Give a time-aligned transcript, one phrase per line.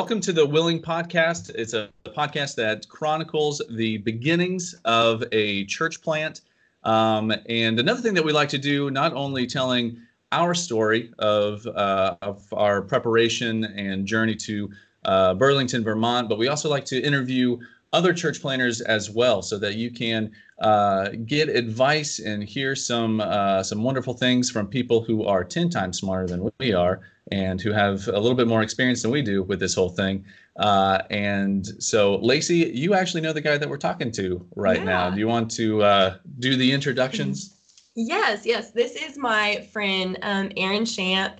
[0.00, 1.50] welcome to the Willing Podcast.
[1.54, 6.40] It's a podcast that chronicles the beginnings of a church plant.
[6.84, 9.98] Um, and another thing that we like to do, not only telling
[10.32, 14.70] our story of, uh, of our preparation and journey to
[15.04, 17.58] uh, Burlington, Vermont, but we also like to interview
[17.92, 20.30] other church planters as well so that you can
[20.60, 25.70] uh, get advice and hear some uh, some wonderful things from people who are 10
[25.70, 27.00] times smarter than we are
[27.32, 30.24] and who have a little bit more experience than we do with this whole thing.
[30.56, 34.84] Uh, and so, Lacey, you actually know the guy that we're talking to right yeah.
[34.84, 35.10] now.
[35.10, 37.56] Do you want to uh, do the introductions?
[37.94, 38.70] Yes, yes.
[38.70, 41.36] This is my friend um, Aaron Shamp.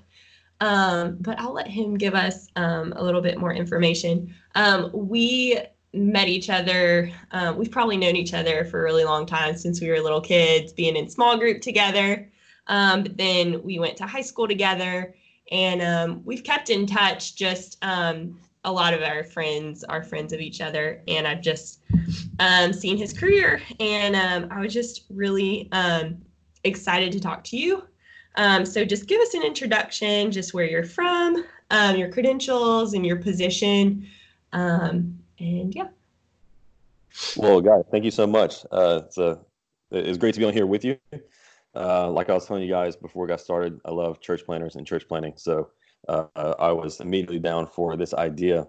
[0.61, 4.35] Um, but I'll let him give us um, a little bit more information.
[4.55, 5.59] Um, we
[5.93, 7.11] met each other.
[7.33, 10.21] Uh, we've probably known each other for a really long time since we were little
[10.21, 12.31] kids, being in small group together.
[12.69, 15.15] Um, but then we went to high school together,
[15.51, 17.35] and um, we've kept in touch.
[17.35, 21.81] Just um, a lot of our friends are friends of each other, and I've just
[22.39, 26.19] um, seen his career, and um, I was just really um,
[26.63, 27.83] excited to talk to you.
[28.37, 31.45] Um, so just give us an introduction, just where you're from,
[31.97, 34.07] your credentials, and your position,
[35.41, 35.89] and yeah.
[37.37, 38.65] Well, guys, thank you so much.
[38.71, 39.41] Uh, it's a
[39.91, 40.97] it's great to be on here with you.
[41.75, 44.77] Uh, like I was telling you guys before we got started, I love church planters
[44.77, 45.35] and church planting.
[45.37, 45.71] So
[46.09, 48.69] uh, I was immediately down for this idea.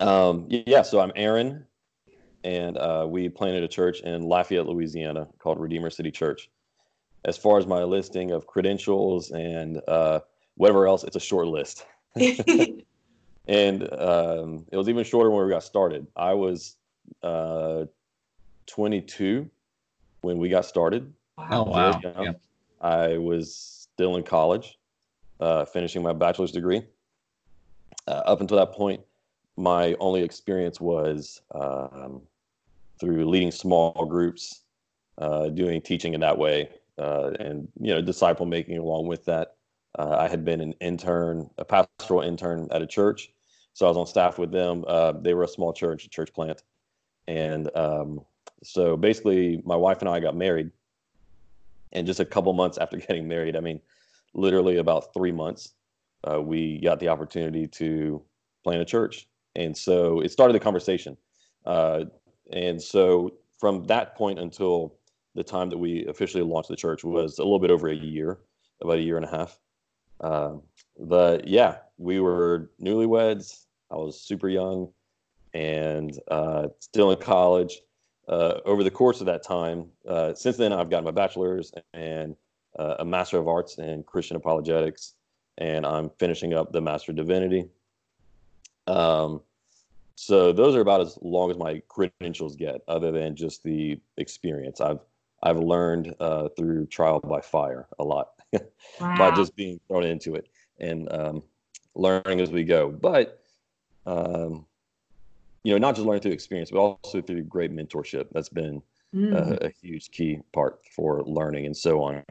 [0.00, 1.64] Um, yeah, so I'm Aaron,
[2.44, 6.50] and uh, we planted a church in Lafayette, Louisiana called Redeemer City Church.
[7.24, 10.20] As far as my listing of credentials and uh,
[10.56, 11.86] whatever else, it's a short list.
[13.46, 16.06] and um, it was even shorter when we got started.
[16.16, 16.76] I was
[17.22, 17.84] uh,
[18.66, 19.48] 22
[20.22, 22.00] when we got started Oh wow!
[22.02, 22.32] Yeah.
[22.80, 24.78] I was still in college,
[25.40, 26.82] uh, finishing my bachelor's degree.
[28.08, 29.02] Uh, up until that point,
[29.56, 32.22] my only experience was um,
[33.00, 34.62] through leading small groups,
[35.18, 39.56] uh, doing teaching in that way, uh, and you know, disciple making along with that.
[39.98, 43.32] Uh, I had been an intern, a pastoral intern at a church,
[43.76, 44.86] so I was on staff with them.
[44.88, 46.62] Uh, they were a small church, a church plant,
[47.28, 48.22] and um,
[48.62, 50.70] so basically, my wife and I got married
[51.92, 53.80] and just a couple months after getting married, I mean,
[54.34, 55.72] literally about three months,
[56.28, 58.22] uh, we got the opportunity to
[58.64, 59.28] plant a church.
[59.54, 61.16] And so it started the conversation.
[61.64, 62.04] Uh,
[62.52, 64.94] and so from that point until
[65.34, 68.38] the time that we officially launched the church was a little bit over a year,
[68.80, 69.58] about a year and a half.
[70.20, 70.54] Uh,
[70.98, 73.65] but yeah, we were newlyweds.
[73.90, 74.92] I was super young
[75.54, 77.80] and uh, still in college
[78.28, 82.36] uh, over the course of that time, uh, since then, I've gotten my bachelor's and
[82.78, 85.14] uh, a master of arts in Christian apologetics,
[85.58, 87.68] and I'm finishing up the master of divinity.
[88.86, 89.42] Um,
[90.16, 94.80] so those are about as long as my credentials get, other than just the experience.
[94.80, 95.00] I've
[95.42, 99.16] I've learned uh, through trial by fire a lot wow.
[99.18, 100.48] by just being thrown into it
[100.80, 101.42] and um,
[101.94, 102.90] learning as we go.
[102.90, 103.44] But
[104.06, 104.66] um,
[105.64, 108.28] you know, not just learning through experience, but also through great mentorship.
[108.32, 108.80] That's been
[109.14, 109.34] mm.
[109.34, 112.22] a, a, huge key part for learning and so on.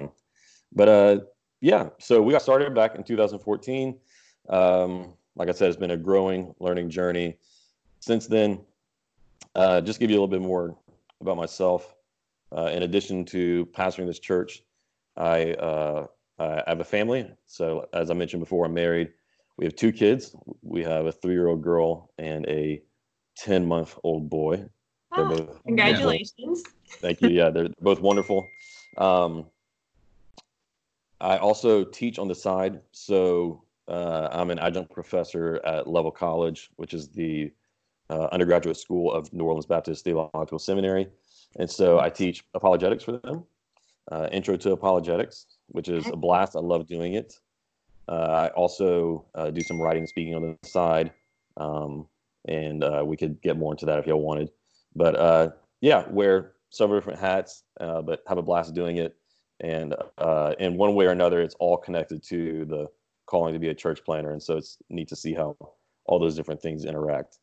[0.74, 1.20] But uh,
[1.60, 3.98] yeah, so we got started back in 2014.
[4.48, 7.38] Um, like I said, it's been a growing learning journey
[8.00, 8.62] since then.
[9.54, 10.78] Uh, just give you a little bit more
[11.20, 11.94] about myself.
[12.56, 14.64] Uh, in addition to pastoring this church,
[15.18, 16.08] I, uh,
[16.40, 17.30] I have a family.
[17.48, 19.12] So, as I mentioned before, I'm married.
[19.58, 20.36] We have two kids.
[20.62, 22.82] We have a three year old girl and a
[23.38, 24.66] 10 month old boy.
[25.14, 26.64] Oh, both, congratulations.
[27.02, 27.30] Thank you.
[27.30, 28.50] Yeah, they're both wonderful.
[28.98, 29.46] Um,
[31.22, 32.82] I also teach on the side.
[32.92, 37.52] So uh, I'm an adjunct professor at Leavell College, which is the
[38.10, 41.08] uh, undergraduate school of New Orleans Baptist Theological Seminary.
[41.58, 43.46] And so I teach apologetics for them,
[44.12, 46.56] uh, intro to apologetics, which is a blast.
[46.56, 47.40] I love doing it.
[48.08, 51.12] Uh, I also uh, do some writing, and speaking on the side.
[51.58, 52.08] Um,
[52.48, 54.50] and uh, we could get more into that if y'all wanted.
[54.96, 55.50] But uh,
[55.82, 59.16] yeah, wear several different hats, uh, but have a blast doing it.
[59.62, 62.88] And uh, in one way or another, it's all connected to the
[63.26, 65.58] calling to be a church planter, and so it's neat to see how
[66.06, 67.40] all those different things interact.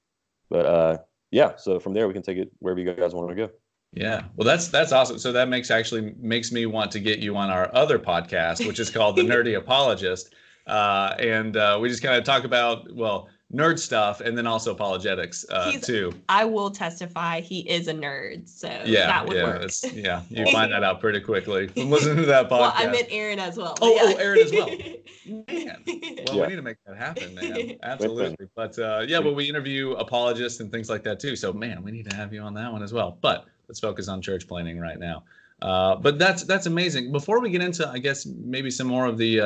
[0.51, 0.99] But uh,
[1.31, 3.51] yeah, so from there we can take it wherever you guys want to go.
[3.95, 5.19] Yeah, well, that's that's awesome.
[5.19, 8.79] So that makes actually makes me want to get you on our other podcast, which
[8.79, 10.35] is called the Nerdy Apologist,
[10.67, 14.73] uh, and uh, we just kind of talk about well nerd stuff and then also
[14.73, 16.11] apologetics uh, He's- too.
[16.31, 19.71] I will testify he is a nerd, so Yeah, that would yeah, work.
[19.93, 20.23] yeah.
[20.31, 22.61] You find that out pretty quickly from listening to that podcast.
[22.61, 23.77] well, I meant Aaron as well.
[23.83, 24.15] Oh, yeah.
[24.15, 24.69] oh, Aaron as well.
[25.27, 25.45] Man.
[25.47, 26.41] Well, Yeah.
[26.43, 27.77] we need to make that happen, man.
[27.83, 28.49] Absolutely.
[28.57, 31.37] But uh, yeah, but we interview apologists and things like that too.
[31.37, 33.19] So man, we need to have you on that one as well.
[33.21, 35.25] But let's focus on church planting right now.
[35.61, 37.13] Uh, but that's that's amazing.
[37.13, 39.41] Before we get into, I guess maybe some more of the,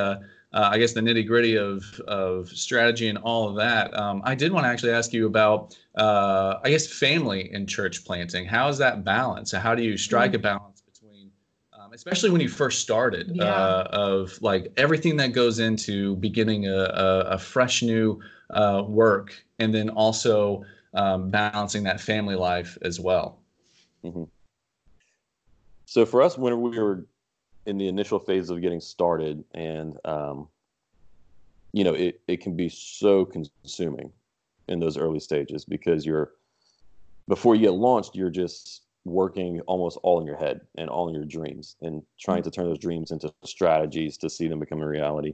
[0.53, 3.97] uh, uh, I guess the nitty gritty of of strategy and all of that.
[3.97, 8.05] Um, I did want to actually ask you about, uh, I guess, family and church
[8.05, 8.45] planting.
[8.45, 9.51] How is that balance?
[9.51, 11.31] How do you strike a balance between,
[11.73, 13.45] um, especially when you first started, Yeah.
[13.45, 19.33] uh, of like everything that goes into beginning a, a, a fresh new uh, work,
[19.59, 20.63] and then also
[20.93, 23.39] um, balancing that family life as well.
[25.85, 27.05] So for us, when we were
[27.67, 30.47] in the initial phase of getting started, and um,
[31.73, 34.11] you know, it, it can be so consuming
[34.67, 36.31] in those early stages because you're
[37.27, 41.13] before you get launched, you're just working almost all in your head and all in
[41.13, 44.87] your dreams and trying to turn those dreams into strategies to see them become a
[44.87, 45.33] reality.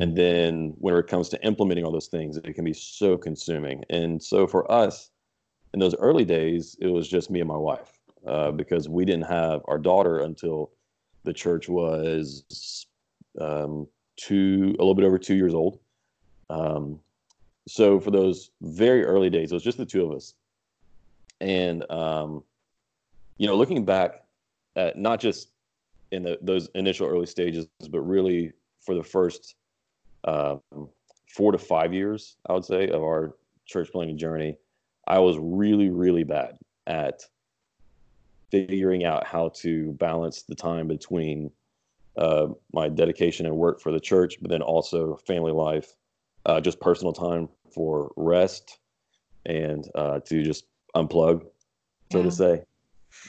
[0.00, 3.84] And then when it comes to implementing all those things, it can be so consuming.
[3.90, 5.10] And so for us,
[5.74, 9.26] in those early days, it was just me and my wife uh, because we didn't
[9.26, 10.70] have our daughter until
[11.26, 12.86] the church was
[13.38, 13.86] um,
[14.16, 15.78] two, a little bit over two years old.
[16.48, 17.00] Um,
[17.68, 20.34] so for those very early days, it was just the two of us.
[21.40, 22.42] And, um,
[23.36, 24.24] you know, looking back
[24.76, 25.50] at not just
[26.12, 29.56] in the, those initial early stages, but really for the first
[30.24, 30.60] um,
[31.28, 33.34] four to five years, I would say, of our
[33.66, 34.56] church planting journey,
[35.06, 36.56] I was really, really bad
[36.86, 37.22] at
[38.50, 41.50] figuring out how to balance the time between
[42.16, 45.94] uh, my dedication and work for the church, but then also family life,
[46.46, 48.78] uh, just personal time for rest
[49.44, 50.64] and uh, to just
[50.94, 51.44] unplug,
[52.10, 52.24] so Yeah.
[52.24, 52.64] to say.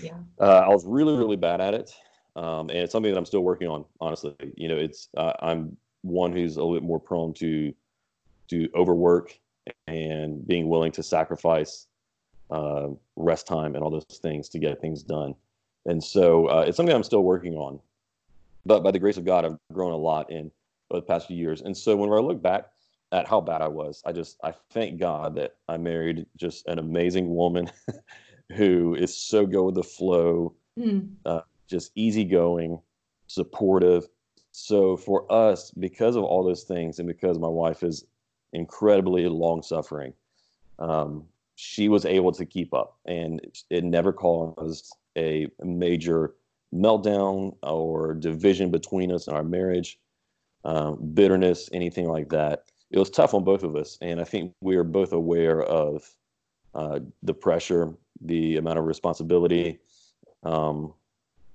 [0.02, 0.18] Yeah.
[0.40, 1.94] Uh, I was really, really bad at it,
[2.36, 3.86] um, and it's something that I'm still working on.
[4.00, 7.74] Honestly, you know, it's uh, I'm one who's a little bit more prone to
[8.50, 9.38] to overwork
[9.88, 11.88] and being willing to sacrifice
[12.50, 15.36] uh, rest time and all those things to get things done.
[15.86, 17.80] And so uh, it's something I'm still working on.
[18.66, 20.52] But by the grace of God, I've grown a lot in
[20.92, 21.62] the past few years.
[21.62, 22.66] And so when I look back
[23.12, 26.80] at how bad I was, I just I thank God that I married just an
[26.80, 27.72] amazing woman
[28.56, 31.16] who is so go with the flow, Mm.
[31.68, 32.80] just easygoing,
[33.26, 34.08] supportive.
[34.52, 38.06] So for us, because of all those things, and because my wife is
[38.54, 40.14] incredibly long suffering,
[40.80, 41.26] um,
[41.58, 46.36] she was able to keep up, and it, never caused a major
[46.74, 50.00] meltdown or division between us in our marriage,
[50.66, 52.66] um, bitterness, anything like that.
[52.92, 56.08] It was tough on both of us, and I think we are both aware of
[56.76, 59.80] uh, the pressure, the amount of responsibility,
[60.44, 60.94] um,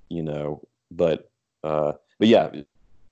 [0.08, 0.66] you know.
[0.90, 1.30] But
[1.62, 2.50] uh, but yeah,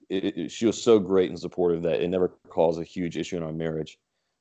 [0.08, 3.36] it, it, she was so great and supportive that it never caused a huge issue
[3.36, 3.96] in our marriage.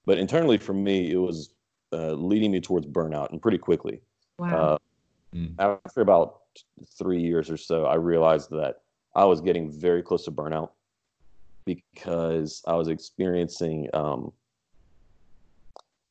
[0.08, 1.52] But internally, for me, it was
[1.92, 4.02] uh, leading me towards burnout, and pretty quickly.
[4.38, 4.58] Wow.
[4.58, 4.78] Uh,
[5.36, 5.54] Mm.
[5.60, 6.40] after about
[6.98, 8.78] three years or so, I realized that
[9.16, 10.72] I was getting very close to burnout
[11.68, 13.88] because I was experiencing.
[13.94, 14.32] Um,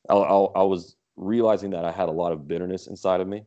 [0.09, 3.43] I, I, I was realizing that I had a lot of bitterness inside of me,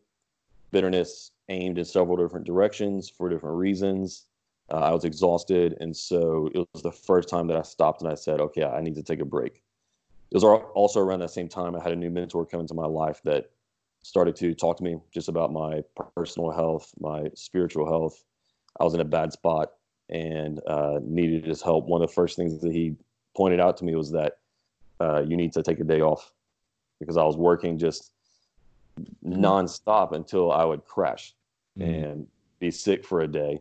[0.72, 4.26] bitterness aimed in several different directions for different reasons.
[4.70, 8.10] Uh, I was exhausted, and so it was the first time that I stopped and
[8.10, 9.62] I said, "Okay, I need to take a break."
[10.32, 12.86] It was also around that same time I had a new mentor come into my
[12.86, 13.50] life that
[14.02, 15.82] started to talk to me just about my
[16.16, 18.24] personal health, my spiritual health.
[18.80, 19.72] I was in a bad spot
[20.08, 21.86] and uh, needed his help.
[21.86, 22.96] One of the first things that he
[23.36, 24.38] pointed out to me was that
[25.00, 26.32] uh, you need to take a day off
[26.98, 28.12] because I was working just
[29.22, 31.34] nonstop until I would crash
[31.78, 32.04] Mhm.
[32.04, 32.26] and
[32.58, 33.60] be sick for a day,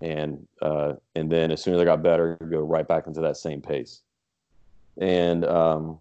[0.00, 3.36] and uh, and then as soon as I got better, go right back into that
[3.36, 4.02] same pace.
[5.00, 5.98] And um,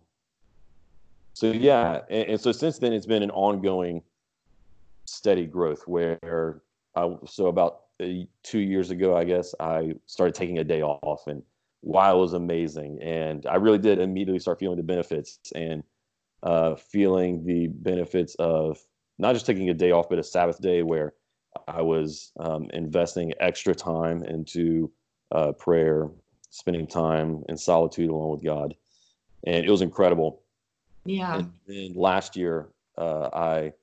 [1.34, 4.02] so yeah, and, and so since then it's been an ongoing,
[5.06, 5.88] steady growth.
[5.88, 6.62] Where
[6.96, 11.28] I so about uh, two years ago, I guess I started taking a day off,
[11.28, 11.44] and
[11.82, 13.02] wow, it was amazing.
[13.02, 15.84] And I really did immediately start feeling the benefits and
[16.44, 18.80] uh, feeling the benefits of
[19.18, 21.14] not just taking a day off, but a Sabbath day where
[21.68, 24.92] I was um, investing extra time into
[25.32, 26.10] uh, prayer,
[26.50, 28.75] spending time in solitude alone with God,
[29.46, 30.42] and it was incredible.
[31.06, 31.36] yeah.
[31.38, 33.74] And then last year, uh, I,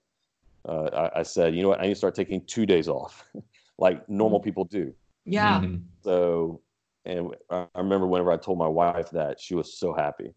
[0.69, 3.25] uh, I I said, you know what, I need to start taking two days off,
[3.79, 4.95] like normal people do.
[5.25, 5.61] Yeah.
[5.61, 5.83] Mhm.
[6.05, 6.61] So,
[7.05, 10.35] and I I remember whenever I told my wife that, she was so happy.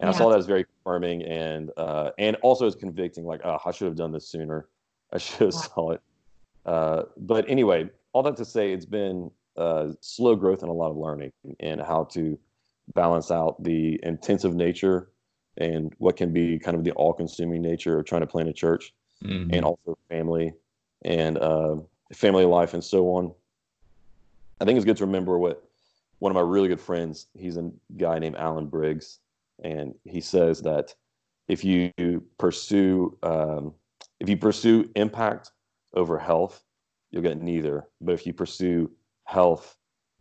[0.00, 3.24] And I saw that as very confirming and uh, and also as convicting.
[3.24, 4.68] Like, oh, I should have done this sooner.
[5.12, 5.60] I should have Wow.
[5.74, 6.00] saw it.
[6.64, 10.90] Uh, but anyway, all that to say, it's been uh, slow growth and a lot
[10.90, 12.38] of learning and how to
[12.94, 15.10] balance out the intensive nature
[15.56, 18.94] and what can be kind of the all-consuming nature of trying to plant a church
[19.22, 19.52] Mhm.
[19.52, 20.52] and also family
[21.02, 21.76] and uh,
[22.12, 23.34] family life and so on.
[24.60, 25.64] I think it's good to remember what
[26.20, 29.20] one of my really good friends, he's a guy named Alan Briggs,
[29.62, 30.94] and he says that
[31.48, 31.92] if you
[32.38, 33.74] pursue um,
[34.20, 35.52] if you pursue impact
[35.94, 36.64] over health,
[37.10, 37.88] you'll get neither.
[38.00, 38.90] But if you pursue
[39.24, 39.76] health,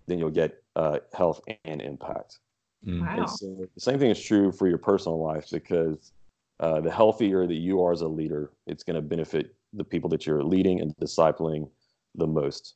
[0.08, 2.40] then you'll get uh, health and impact.
[2.86, 3.02] Mhm.
[3.02, 3.18] Wow.
[3.18, 6.12] And so the same thing is true for your personal life because
[6.60, 10.10] uh, the healthier that you are as a leader, it's going to benefit the people
[10.10, 11.70] that you're leading and discipling
[12.16, 12.76] the most.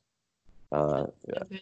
[0.72, 1.08] Uh,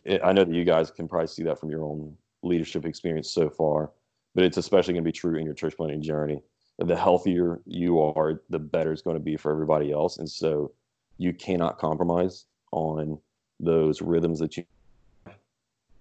[0.05, 3.31] it, I know that you guys can probably see that from your own leadership experience
[3.31, 3.91] so far,
[4.35, 6.41] but it's especially going to be true in your church planting journey.
[6.77, 10.17] The healthier you are, the better it's going to be for everybody else.
[10.17, 10.71] And so
[11.17, 13.19] you cannot compromise on
[13.59, 14.63] those rhythms that you.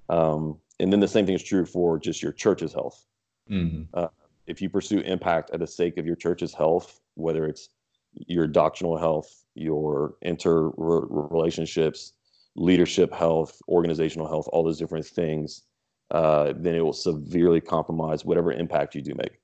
[0.09, 3.05] Um, and then the same thing is true for just your church's health.
[3.51, 3.87] Mhm.
[4.47, 7.69] If you pursue impact at the sake of your church's health, whether it's
[8.15, 12.15] your doctrinal health, your inter relationships,
[12.57, 15.65] leadership health, organizational health, all those different things,
[16.11, 19.39] uh, then it will severely compromise whatever impact you do make.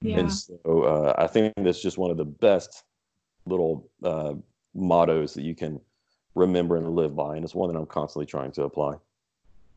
[0.00, 0.20] Yeah.
[0.20, 2.84] And so uh, I think that's just one of the best
[3.44, 4.34] little uh,
[4.74, 5.80] mottos that you can
[6.34, 7.36] remember and live by.
[7.36, 8.94] And it's one that I'm constantly trying to apply.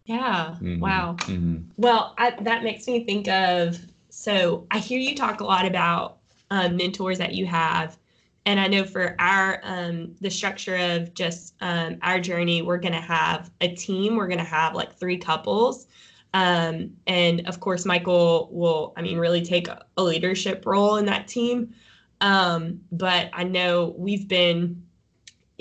[0.05, 0.55] Yeah.
[0.61, 0.79] Mhm.
[0.79, 1.15] Wow.
[1.19, 1.65] Mhm.
[1.77, 3.79] Well, I, that makes me think of
[4.09, 6.17] so I hear you talk a lot about
[6.49, 7.97] um, mentors that you have.
[8.45, 12.99] And I know for our um, the structure of just um, our journey, we're gonna
[12.99, 14.15] have a team.
[14.15, 15.87] We're gonna have like three couples,
[16.33, 21.05] um, and of course, Michael will, I mean, really take a, a leadership role in
[21.05, 21.73] that team.
[22.21, 24.83] Um, but I know we've been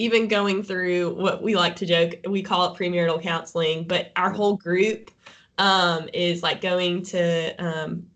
[0.01, 4.31] even going through what we like to joke, we call it premarital counseling, but our
[4.31, 5.11] whole group
[5.59, 8.07] um, is like going to um,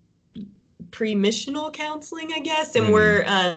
[0.93, 2.93] pre-missional counseling, I guess, and Mhm.
[2.93, 3.57] we're uh,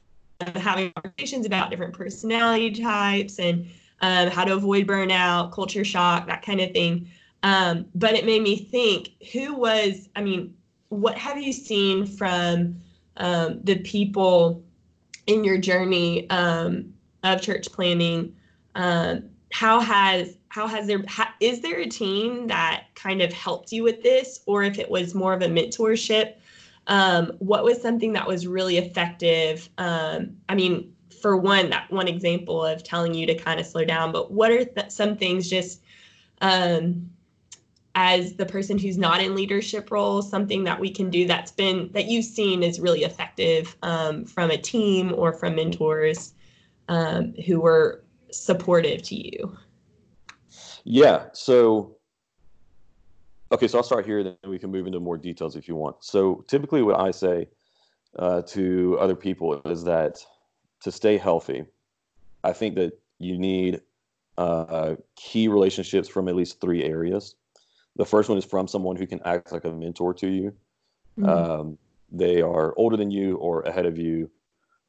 [0.60, 3.66] having conversations about different personality types and
[4.02, 7.10] um, how to avoid burnout, culture shock, that kind of thing.
[7.44, 10.10] Um, but it made me think, who was?
[10.18, 10.54] I mean,
[10.90, 12.76] what have you seen from
[13.16, 14.66] um, the people
[15.28, 16.94] in your journey um,
[17.34, 18.36] of church planting?
[18.76, 23.72] Um, how has how has there ha, is there a team that kind of helped
[23.72, 26.36] you with this, or if it was more of a mentorship?
[26.88, 29.70] Um, what was something that was really effective?
[29.78, 33.84] Um, I mean, for one, that one example of telling you to kind of slow
[33.84, 35.82] down, but what are th- some things just
[36.42, 37.10] um,
[37.98, 41.90] as the person who's not in leadership role something that we can do that's been
[41.94, 46.34] that you've seen is really effective um, from a team or from mentors
[46.88, 49.58] um, who were supportive to you?
[50.84, 51.26] Yeah.
[51.34, 51.98] So,
[53.52, 55.98] okay, so I'll start here, then we can move into more details if you want.
[56.04, 57.50] So, typically, what I say
[58.18, 60.24] uh, to other people is that
[60.82, 61.66] to stay healthy,
[62.44, 63.82] I think that you need
[64.38, 67.36] uh, key relationships from at least three areas.
[67.96, 70.54] The first one is from someone who can act like a mentor to you.
[71.20, 71.30] Mm-hmm.
[71.30, 71.78] Um,
[72.12, 74.30] they are older than you or ahead of you,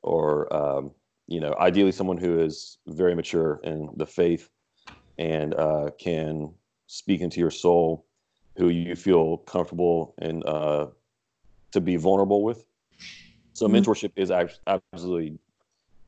[0.03, 0.93] or um,
[1.29, 4.51] you know, ideally someone who is very mature in the faith
[5.19, 6.55] and uh, can
[6.87, 8.07] speak into your soul,
[8.57, 10.89] who you feel comfortable and uh,
[11.73, 12.65] to be vulnerable with.
[13.55, 13.73] So Mhm.
[13.85, 14.31] mentorship is
[14.67, 15.39] absolutely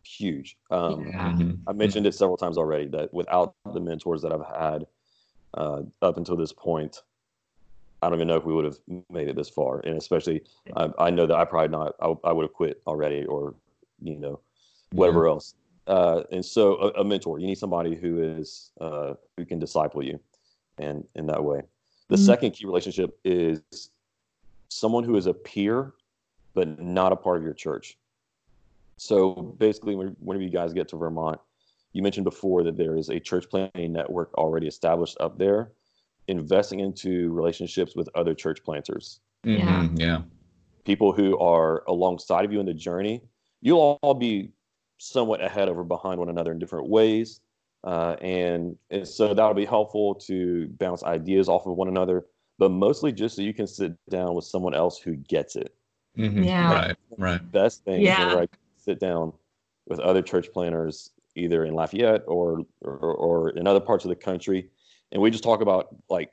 [0.04, 0.58] huge.
[0.70, 1.32] Um, Yeah.
[1.32, 1.58] Mhm.
[1.66, 4.86] I mentioned it several times already that without the mentors that I've had
[5.54, 7.02] uh, up until this point,
[8.02, 8.78] I don't even know if we would have
[9.10, 9.80] made it this far.
[9.80, 10.42] And especially,
[10.76, 13.56] I, I know that I probably not, I, I would have quit already or,
[14.00, 14.40] you know,
[14.92, 15.54] whatever else.
[15.86, 20.02] Uh, and so a, a mentor, you need somebody who is, uh, who can disciple
[20.04, 20.20] you
[20.78, 21.62] and in that way.
[22.08, 22.26] The Mhm.
[22.26, 23.62] second key relationship is
[24.68, 25.94] someone who is a peer,
[26.54, 27.98] but not a part of your church.
[28.98, 31.40] So basically, whenever you guys get to Vermont,
[31.92, 35.72] you mentioned before that there is a church planting network already established up there,
[36.28, 39.98] investing into relationships with other church planters, Mhm.
[39.98, 40.22] Yeah.
[40.84, 43.22] people who are alongside of you in the journey.
[43.60, 44.52] You'll all be
[45.00, 47.40] somewhat ahead of or behind one another in different ways.
[47.82, 52.26] Uh, and, and so that'll be helpful to bounce ideas off of one another,
[52.58, 55.74] but mostly just so you can sit down with someone else who gets it.
[56.18, 56.44] Mhm.
[56.44, 56.72] Yeah.
[56.72, 56.96] Right.
[57.16, 57.52] Right.
[57.52, 58.18] best thing Yeah.
[58.18, 59.32] whenever I sit down
[59.88, 64.16] with other church planters, either in Lafayette or, or or in other parts of the
[64.16, 64.68] country,
[65.12, 66.30] and we just talk about like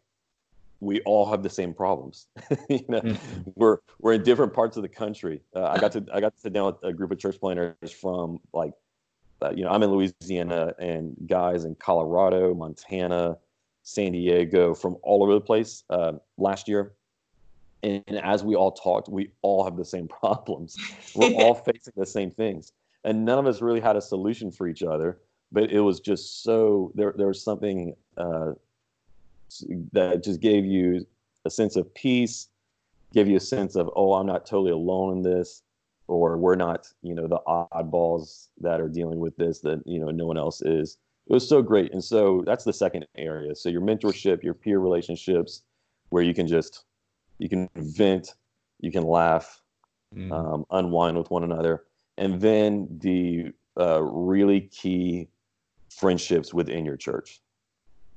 [0.80, 2.28] we all have the same problems.
[2.70, 3.54] you know, Mhm.
[3.56, 5.42] we're we're in different parts of the country.
[5.56, 7.92] Uh, I got to I got to sit down with a group of church planters
[7.92, 8.74] from like,
[9.42, 13.38] uh, you know, I'm in Louisiana and guys in Colorado, Montana,
[13.84, 16.94] San Diego, from all over the place uh, last year.
[17.84, 20.78] And, and as we all talked, we all have the same problems.
[21.16, 22.72] We're all facing the same things,
[23.04, 25.20] and none of us really had a solution for each other.
[25.52, 27.14] But it was just so there.
[27.18, 27.96] There was something.
[29.94, 31.06] That just gave you
[31.46, 32.50] a sense of peace,
[33.14, 35.64] gave you a sense of, oh, I'm not totally alone in this,
[36.08, 40.12] or we're not, you know, the oddballs that are dealing with this that, you know,
[40.12, 40.98] no one else is.
[41.28, 41.92] It was so great.
[41.92, 43.56] And so that's the second area.
[43.56, 45.64] So your mentorship, your peer relationships,
[46.10, 46.86] where you can just,
[47.40, 48.36] you can vent,
[48.80, 49.62] you can laugh,
[50.16, 50.32] Mm.
[50.32, 51.84] um, unwind with one another.
[52.18, 55.28] And then the uh, really key
[55.90, 57.42] friendships within your church.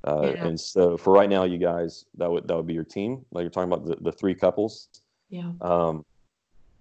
[0.04, 0.46] Uh, Yeah.
[0.46, 3.24] And so for right now, you guys, that would that would be your team.
[3.30, 4.88] Like you're talking about the, the three couples.
[5.28, 5.52] Yeah.
[5.60, 6.04] Um,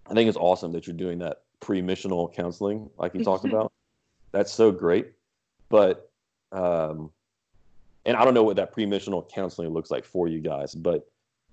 [0.09, 3.71] I think it's awesome that you're doing that pre-missional counseling, like you talked about.
[4.31, 5.11] That's so great.
[5.69, 6.09] But
[6.51, 7.11] um,
[8.05, 11.07] and I don't know what that pre-missional counseling looks like for you guys, but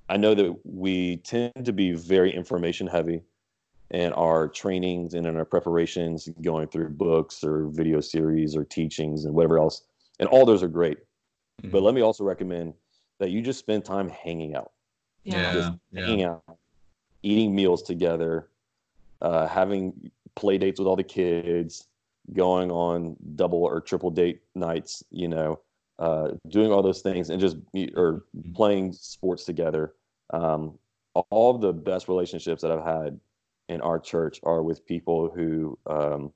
[0.08, 3.22] I know that we tend to be very information heavy
[3.90, 9.24] in our trainings and in our preparations, going through books or video series or teachings
[9.24, 9.82] and whatever else.
[10.18, 10.98] And all those are great.
[11.70, 12.74] But let me also recommend
[13.18, 14.72] that you just spend time hanging out,
[15.24, 15.52] Yeah.
[15.52, 16.06] just yeah.
[16.06, 16.58] hanging out,
[17.22, 18.48] eating meals together,
[19.22, 21.88] uh, having play dates with all the kids,
[22.34, 25.60] going on double or triple date nights, you know,
[25.98, 29.94] uh, doing all those things and just be, or playing sports together.
[30.30, 30.78] Um,
[31.30, 33.18] all of the best relationships that I've had
[33.68, 36.32] in our church are with people who um,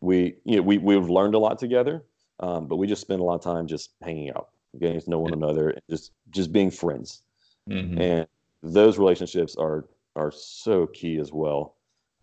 [0.00, 2.04] we, you know, we, we've learned a lot together,
[2.40, 5.18] um, but we just spend a lot of time just hanging out, getting to know
[5.18, 7.22] one another, and just, just being friends.
[7.68, 7.98] Mhm.
[7.98, 8.26] and
[8.62, 11.76] those relationships are are so key as well.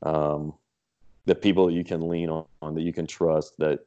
[0.04, 0.54] Um
[1.26, 3.80] the people you can lean on, on that you can trust that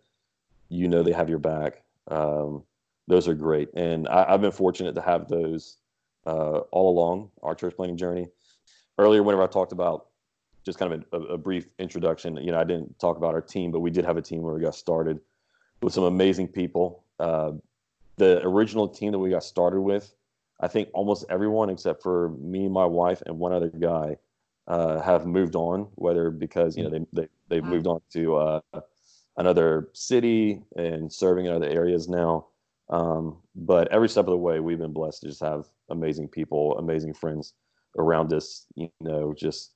[0.68, 2.62] you know they have your back um
[3.06, 3.68] those are great.
[3.74, 5.78] And I, i've been fortunate to have those
[6.26, 8.28] uh all along our church planting journey.
[8.98, 10.06] Earlier whenever i talked about
[10.64, 13.70] just kind of a, a brief introduction you know i didn't talk about our team
[13.70, 15.20] but we did have a team where we got started
[15.82, 17.04] with some amazing people.
[17.20, 17.52] Uh
[18.16, 20.14] the original team that we got started with
[20.60, 24.16] I think almost everyone except for me, my wife, and one other guy
[24.68, 25.88] uh, have moved on.
[25.96, 27.70] Whether because you know they they they've Wow.
[27.70, 28.60] moved on to uh,
[29.36, 32.46] another city and serving in other areas now.
[32.90, 36.78] Um, but every step of the way, we've been blessed to just have amazing people,
[36.78, 37.54] amazing friends
[37.98, 38.66] around us.
[38.76, 39.72] You know, just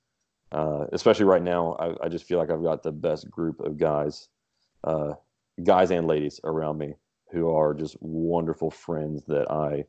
[0.53, 3.77] uh, especially right now, I, I just feel like I've got the best group of
[3.79, 4.29] guys,
[4.85, 5.15] uh,
[5.65, 6.95] guys and ladies around me
[7.31, 9.85] who are just wonderful friends that I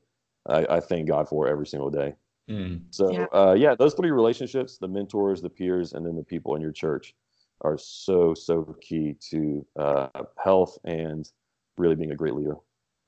[0.48, 2.16] I, I thank God for every single day.
[2.50, 2.82] Mm.
[2.92, 3.26] So Yeah.
[3.34, 6.72] uh, yeah, those three relationships, the mentors, the peers, and then the people in your
[6.72, 7.14] church
[7.62, 10.08] are so, so key to uh,
[10.42, 11.30] health and
[11.78, 12.56] really being a great leader.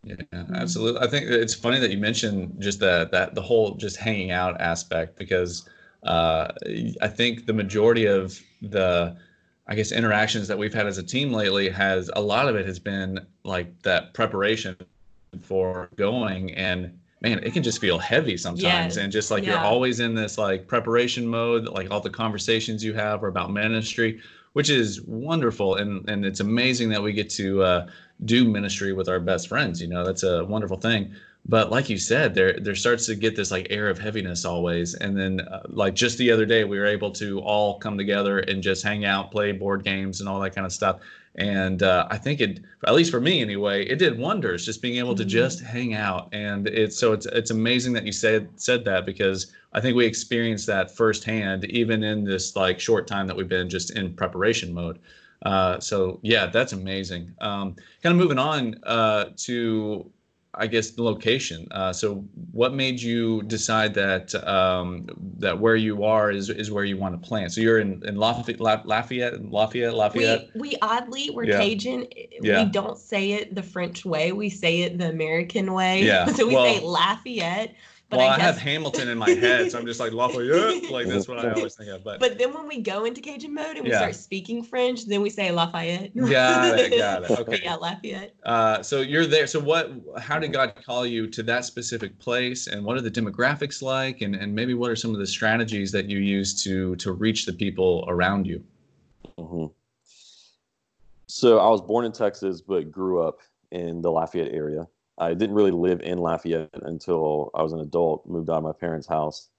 [0.04, 0.16] Yeah,
[0.54, 1.02] absolutely.
[1.02, 4.60] I think it's funny that you mentioned just that that the whole just hanging out
[4.60, 5.70] aspect because
[6.04, 6.48] uh,
[7.02, 9.16] I think the majority of the
[9.72, 12.66] I guess interactions that we've had as a team lately has a lot of it
[12.66, 14.76] has been like that preparation
[15.44, 18.98] for going and man it can just feel heavy sometimes.
[18.98, 22.94] And just like you're always in this like preparation mode like all the conversations you
[22.96, 24.20] have are about ministry
[24.52, 25.78] which is wonderful.
[25.78, 27.88] And and it's amazing that we get to uh,
[28.26, 31.98] do ministry with our best friends you know that's a wonderful thing but like you
[31.98, 34.94] said there there starts to get this like air of heaviness always.
[34.96, 38.40] And then uh, like just the other day we were able to all come together
[38.40, 41.00] and just hang out play board games and all that kind of stuff.
[41.36, 44.98] And uh, i think it at least for me anyway it did wonders just being
[44.98, 45.30] able to Mhm.
[45.30, 46.30] just hang out.
[46.34, 50.06] And it's so it's it's amazing that you said said that because i think we
[50.06, 54.74] experienced that firsthand even in this like short time that we've been just in preparation
[54.74, 55.00] mode.
[55.44, 57.34] Uh, so yeah that's amazing.
[57.42, 60.12] Um, kind of moving on uh, to
[60.54, 61.66] I guess the location.
[61.72, 66.84] Uh, so, what made you decide that um, that where you are is is where
[66.84, 67.54] you want to plant?
[67.54, 70.50] So you're in in Lafayette, Lafayette, Lafayette, Lafayette.
[70.54, 71.60] We, we oddly, we're Yeah.
[71.60, 72.08] Cajun.
[72.42, 72.66] Yeah.
[72.66, 74.34] We don't say it the French way.
[74.34, 76.04] We say it the American way.
[76.04, 76.26] Yeah.
[76.34, 77.74] so we Well- say Lafayette.
[78.12, 80.84] But well, I I, have Hamilton in my head, so I'm just like Lafayette.
[80.92, 82.04] Like that's what I always think of.
[82.04, 84.00] But, But then when we go into Cajun mode and we Yeah.
[84.00, 86.14] start speaking French, then we say Lafayette.
[86.14, 87.30] got it, got it.
[87.30, 87.62] But Okay.
[87.64, 88.36] yeah, Lafayette.
[88.44, 89.48] Uh, so you're there.
[89.48, 89.94] So what?
[90.20, 94.20] How did God call you to that specific place, and what are the demographics like,
[94.20, 97.46] and and maybe what are some of the strategies that you use to to reach
[97.46, 98.62] the people around you?
[99.40, 99.68] hmm
[101.28, 103.40] So I was born in Texas, but grew up
[103.72, 104.86] in the Lafayette area.
[105.18, 108.26] I didn't really live in Lafayette until I was an adult.
[108.28, 109.50] Moved out of my parents' house,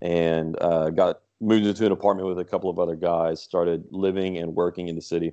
[0.00, 3.42] and uh, got moved into an apartment with a couple of other guys.
[3.42, 5.32] Started living and working in the city,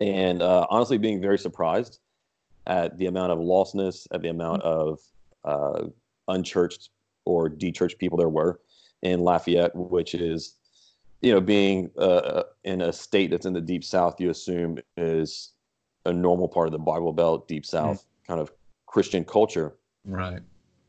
[0.00, 1.98] and uh, honestly, being very surprised
[2.66, 5.00] at the amount of lostness, at the amount of
[5.44, 5.84] uh,
[6.28, 6.90] unchurched
[7.24, 8.60] or dechurched people there were
[9.02, 10.54] in Lafayette, which is,
[11.20, 15.52] you know, being uh, in a state that's in the deep South, you assume is
[16.04, 18.04] a normal part of the Bible Belt, deep South mm.
[18.26, 18.52] Kind of
[18.86, 19.76] Christian culture.
[20.04, 20.40] Right.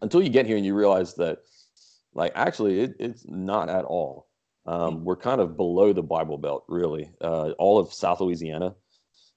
[0.01, 1.39] Until you get here and you realize that,
[2.13, 4.27] like, actually, it, it's not at all.
[4.65, 7.09] Um, we're kind of below the Bible Belt, really.
[7.21, 8.75] Uh, all of South Louisiana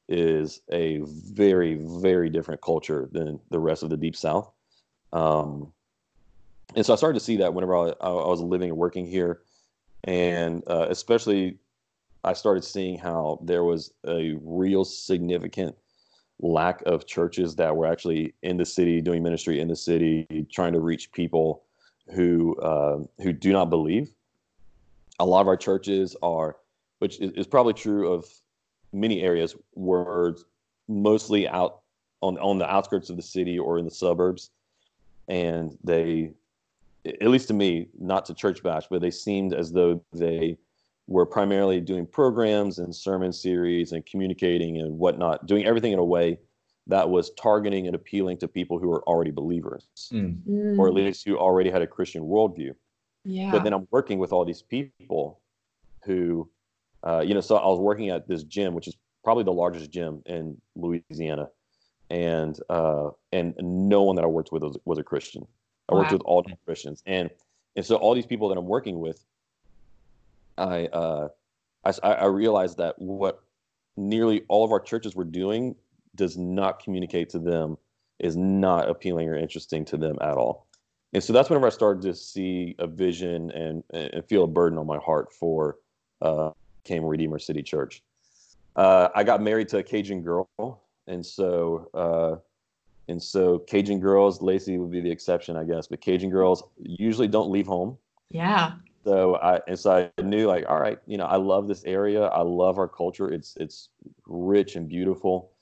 [0.08, 4.50] is a very, very different culture than the rest of the Deep South.
[5.12, 5.72] Um,
[6.74, 9.40] and so I started to see that whenever I, I was living and working here,
[10.04, 11.58] and uh, especially
[12.24, 15.76] I started seeing how there was a real significant
[16.42, 20.72] lack of churches that were actually in the city doing ministry in the city, trying
[20.72, 21.64] to reach people
[22.12, 24.10] who uh, who do not believe.
[25.18, 26.56] A lot of our churches are,
[26.98, 28.26] which is, is probably true of
[28.92, 30.36] many areas, were
[30.88, 31.80] mostly out
[32.20, 34.50] on on the outskirts of the city or in the suburbs,
[35.28, 36.32] and they
[37.04, 40.56] at least to me, not to church bash, but they seemed as though they
[41.10, 46.04] were primarily doing programs and sermon series and communicating and whatnot, doing everything in a
[46.04, 46.38] way
[46.86, 50.78] that was targeting and appealing to people who were already believers, mm.
[50.78, 52.72] or at least who already had a Christian worldview.
[53.24, 53.50] Yeah.
[53.50, 55.40] But then I'm working with all these people
[56.04, 56.48] who,
[57.02, 59.90] uh, you know, so I was working at this gym, which is probably the largest
[59.90, 61.48] gym in Louisiana,
[62.08, 65.44] and uh, and no one that I worked with was, was a Christian.
[65.88, 67.30] I worked with all Christians, and
[67.74, 69.24] and so all these people that I'm working with,
[70.60, 71.28] I uh,
[71.84, 73.40] I, I realized that what
[73.96, 75.74] nearly all of our churches were doing
[76.14, 77.76] does not communicate to them,
[78.18, 80.66] is not appealing or interesting to them at all.
[81.12, 84.78] And so that's whenever I started to see a vision and and feel a burden
[84.78, 85.78] on my heart for
[86.22, 86.50] uh,
[86.84, 88.02] came Redeemer City Church.
[88.76, 90.48] Uh, I got married to a Cajun girl,
[91.06, 92.36] and so uh,
[93.08, 97.26] and so Cajun girls, Lacey would be the exception, I guess, but Cajun girls usually
[97.26, 97.98] don't leave home.
[98.30, 98.74] Yeah.
[99.04, 102.24] So I and so I knew like, all right, you know, I love this area.
[102.24, 103.32] I love our culture.
[103.32, 103.88] It's it's
[104.26, 105.52] rich and beautiful.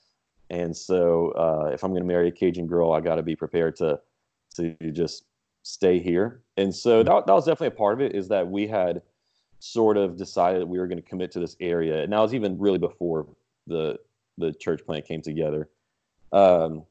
[0.49, 3.35] And so uh, if I'm going to marry a Cajun girl, I got to be
[3.35, 3.99] prepared to
[4.55, 5.23] to just
[5.63, 6.41] stay here.
[6.57, 8.15] And so that, that was definitely a part of it.
[8.15, 9.01] Is that we had
[9.59, 12.57] sort of decided we were going to commit to this area, and that was even
[12.57, 13.27] really before
[13.67, 13.97] the
[14.37, 15.69] the church plant came together.
[16.31, 16.83] Um,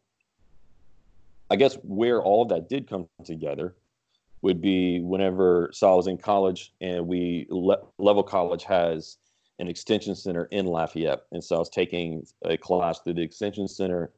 [1.50, 3.74] I guess where all of that did come together
[4.42, 9.18] would be whenever Saul was in college, and we Le- Leavell College has
[9.58, 13.66] an extension center in Lafayette, and so I was taking a class through the extension
[13.66, 14.12] center,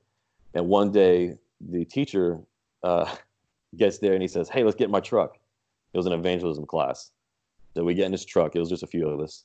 [0.55, 2.41] and one day the teacher
[2.83, 3.15] uh,
[3.77, 5.39] gets there and he says, "Hey, let's get my truck."
[5.93, 7.11] It was an evangelism class,
[7.75, 8.55] so we get in his truck.
[8.55, 9.45] It was just a few of us,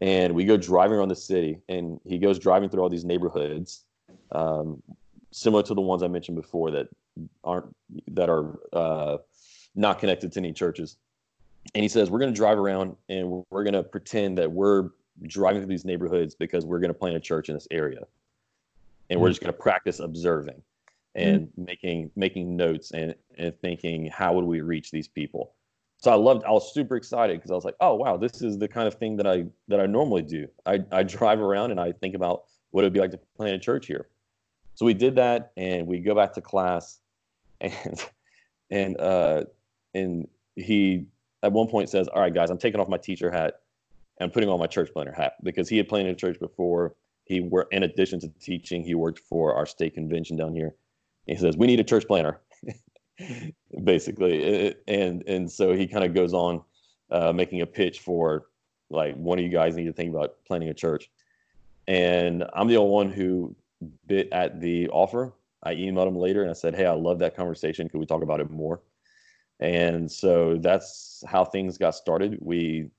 [0.00, 3.84] and we go driving around the city, and he goes driving through all these neighborhoods.
[4.32, 4.82] Um,
[5.30, 6.88] similar to the ones I mentioned before that
[7.44, 7.74] aren't
[8.08, 9.18] that are uh,
[9.78, 10.96] not connected to any churches.
[11.74, 14.90] And he says we're going to drive around and we're going to pretend that we're
[15.26, 18.06] driving through these neighborhoods because we're going to plant a church in this area,
[19.10, 20.62] and we're just going to practice observing
[21.14, 21.64] and mm-hmm.
[21.64, 25.52] making making notes and and thinking how would we reach these people.
[25.98, 26.44] So I loved.
[26.44, 28.94] I was super excited because I was like, oh wow, this is the kind of
[28.94, 30.46] thing that I that I normally do.
[30.64, 33.54] I I drive around and I think about what it would be like to plant
[33.54, 34.08] a church here
[34.78, 37.00] so we did that, and we go back to class,
[37.60, 38.06] and
[38.70, 39.42] and uh,
[39.94, 41.06] and he
[41.42, 43.60] at one point says, "All right, guys, I'm taking off my teacher hat
[44.18, 46.94] and putting on my church planter hat because he had planted a church before.
[47.24, 50.74] He worked in addition to teaching, he worked for our state convention down here.
[51.26, 52.40] He says, "We need a church planter,"
[53.84, 56.62] basically and and so he kind of goes on
[57.10, 58.46] uh, making a pitch for
[58.90, 61.10] like one of you guys need to think about planting a church
[61.86, 63.54] and i'm the only one who
[64.06, 65.32] bit at the offer.
[65.62, 67.88] I emailed him later and I said, Hey, I love that conversation.
[67.88, 68.80] Could we talk about it more?
[69.60, 72.38] And so that's how things got started.
[72.40, 72.90] We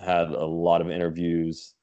[0.00, 1.74] had a lot of interviews.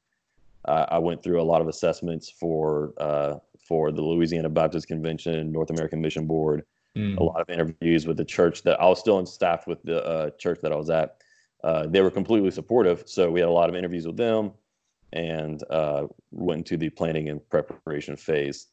[0.65, 3.35] Uh, I went through a lot of assessments for uh,
[3.67, 6.63] for the Louisiana Baptist Convention, North American Mission Board.
[6.97, 7.17] Mm.
[7.17, 10.05] A lot of interviews with the church that I was still in staff with the
[10.05, 11.17] uh, church that I was at.
[11.63, 14.51] Uh, they were completely supportive, so we had a lot of interviews with them
[15.13, 18.67] and uh, went into the planning and preparation phase.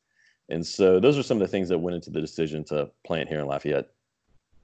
[0.48, 3.28] And so those are some of the things that went into the decision to plant
[3.28, 3.88] here in Lafayette.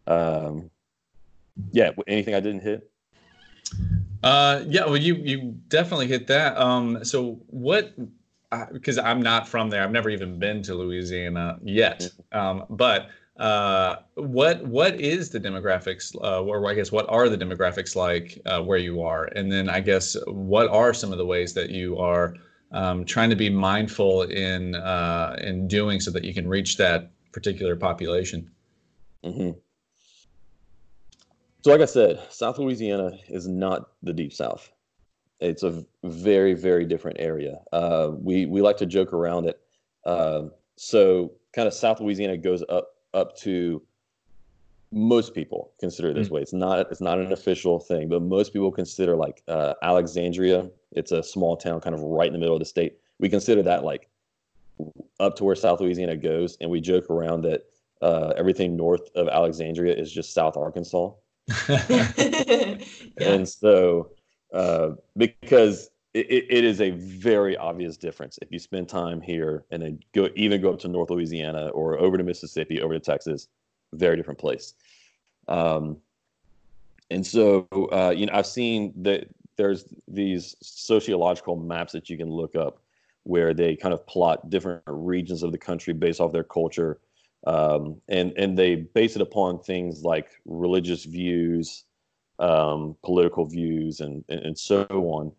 [0.06, 0.70] Um,
[1.72, 2.90] yeah, anything I didn't hit?
[4.22, 6.56] Uh, yeah, well, you you definitely hit that.
[6.58, 7.94] Um, so what
[8.72, 9.82] because I'm not from there.
[9.82, 12.08] I've never even been to Louisiana yet.
[12.32, 17.36] Um, but uh, what what is the demographics, uh, or I guess what are the
[17.36, 19.24] demographics like uh, where you are?
[19.24, 22.34] And then I guess what are some of the ways that you are
[22.72, 27.10] um, trying to be mindful in uh, in doing so that you can reach that
[27.32, 28.50] particular population?
[29.22, 29.50] hmm
[31.66, 34.70] So, like I said, South Louisiana is not the Deep South.
[35.40, 37.58] It's a very, very different area.
[37.72, 39.60] Uh, we we like to joke around it.
[40.04, 43.82] Um so, kind of South Louisiana goes up up to
[44.92, 46.34] most people consider it this Mm.
[46.34, 46.42] way.
[46.42, 50.70] It's not it's not an official thing, but most people consider like uh, Alexandria.
[50.92, 52.98] It's a small town, kind of right in the middle of the state.
[53.18, 54.08] We consider that like
[55.18, 57.62] up to where South Louisiana goes, and we joke around that
[58.02, 61.10] uh, everything north of Alexandria is just South Arkansas.
[61.68, 62.78] yeah.
[63.18, 64.10] And so,
[64.52, 69.82] uh, because it, it, is a very obvious difference if you spend time here and
[69.82, 73.48] then go even go up to North Louisiana or over to Mississippi, over to Texas,
[73.92, 74.74] very different place.
[75.48, 75.98] Um,
[77.10, 82.30] and so, uh, you know, I've seen that there's these sociological maps that you can
[82.30, 82.80] look up
[83.22, 86.98] where they kind of plot different regions of the country based off their culture.
[87.46, 91.84] Um, and, and they base it upon things like religious views,
[92.40, 95.32] um, political views, and, and, and so on.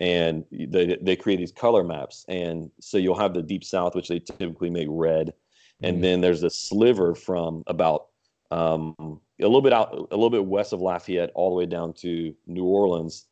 [0.00, 2.24] And they, they create these color maps.
[2.26, 5.34] And so you'll have the deep south, which they typically make red.
[5.82, 6.02] And Mhm.
[6.02, 8.06] then there's a sliver from about
[8.50, 8.94] um,
[9.40, 12.34] a little bit out, a little bit west of Lafayette, all the way down to
[12.46, 13.26] New Orleans,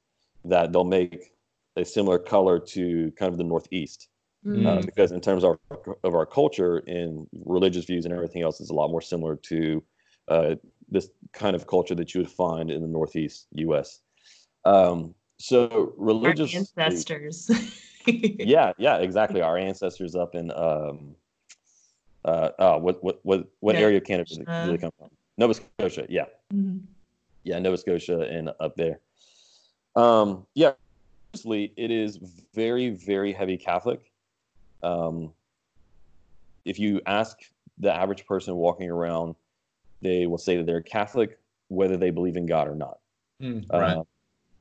[0.45, 1.33] that they'll make
[1.77, 4.09] a similar color to kind of the Northeast.
[4.47, 4.67] Mm.
[4.67, 8.61] Uh, because in terms of our, of our culture and religious views and everything else,
[8.61, 9.83] it's a lot more similar to
[10.29, 10.55] uh,
[10.89, 14.01] this kind of culture that you would find in the Northeast U.S.
[14.65, 17.51] Um, so Our religious, ancestors.
[18.07, 19.43] yeah, yeah, exactly.
[19.43, 21.15] Our ancestors up in um,
[22.25, 25.09] uh, uh, what what what what Nova area of Canada do they, they come from?
[25.37, 26.07] Nova Scotia.
[26.09, 26.83] Yeah, Mhm.
[27.45, 29.01] yeah, Nova Scotia and up there.
[29.97, 30.73] Um, yeah,
[31.35, 32.19] mostly it is
[32.55, 34.10] very, very heavy Catholic.
[34.83, 35.33] Um,
[36.65, 37.39] if you ask
[37.79, 39.35] the average person walking around,
[40.03, 41.39] they will say that they're Catholic,
[41.69, 42.99] whether they believe in God or not,
[43.43, 43.97] Mm, right.
[43.97, 44.03] uh,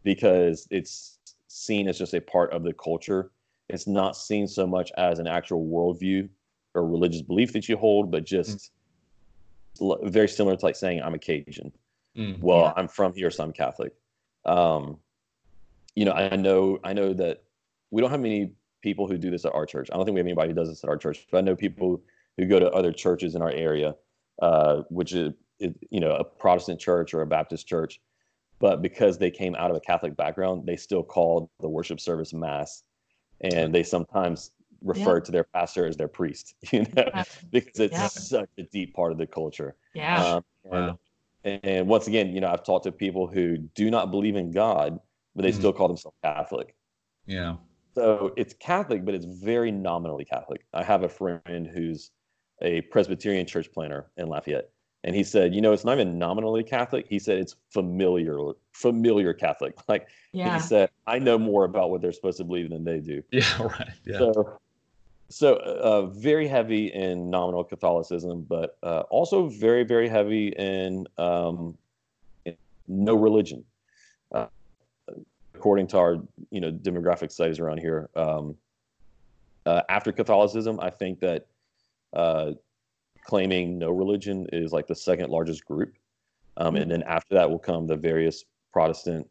[0.03, 3.31] because it's seen as just a part of the culture.
[3.69, 6.29] It's not seen so much as an actual worldview
[6.75, 8.71] or religious belief that you hold, but just
[9.81, 11.71] l- very similar to like saying I'm a Cajun
[12.17, 12.41] Mm.
[12.41, 12.73] well Yeah.
[12.75, 13.93] i'm from here so i'm catholic
[14.45, 14.97] um
[15.95, 17.43] you know i know i know that
[17.91, 18.51] we don't have many
[18.81, 20.69] people who do this at our church i don't think we have anybody who does
[20.69, 22.01] this at our church but i know people
[22.37, 23.95] who go to other churches in our area
[24.41, 27.99] uh which is, is you know a protestant church or a baptist church
[28.59, 32.33] but because they came out of a catholic background they still call the worship service
[32.33, 32.83] mass
[33.41, 37.23] and they sometimes refer to their pastor as their priest you know Yeah.
[37.51, 38.07] because it's Yeah.
[38.07, 40.35] such a deep part of the culture Yeah.
[40.35, 40.99] um, and, Wow.
[41.45, 44.99] and once again, you know, I've talked to people who do not believe in God,
[45.35, 45.55] but they Mhm.
[45.55, 46.75] still call themselves Catholic.
[47.25, 47.55] Yeah.
[47.99, 50.61] So it's Catholic, but it's very nominally Catholic.
[50.73, 52.11] I have a friend who's
[52.61, 54.69] a Presbyterian church planter in Lafayette,
[55.03, 57.07] and he said, you know, it's not even nominally Catholic.
[57.09, 58.37] He said it's familiar,
[58.71, 59.77] familiar Catholic.
[59.89, 60.53] Like yeah.
[60.53, 63.21] he said, I know more about what they're supposed to believe than they do.
[63.31, 63.43] Yeah.
[63.59, 63.89] Right.
[64.05, 64.19] Yeah.
[64.19, 64.59] So,
[65.27, 71.77] so uh, very heavy in nominal Catholicism, but uh, also very, very heavy in, um,
[72.45, 72.55] in
[72.87, 73.65] no religion.
[74.31, 74.47] Uh,
[75.59, 76.15] according to our,
[76.51, 78.55] you know, demographic studies around here, um,
[79.65, 81.47] uh, after Catholicism, I think that
[82.13, 82.51] uh,
[83.25, 85.95] claiming no religion is like the second largest group,
[86.55, 89.27] um, and then after that will come the various Protestant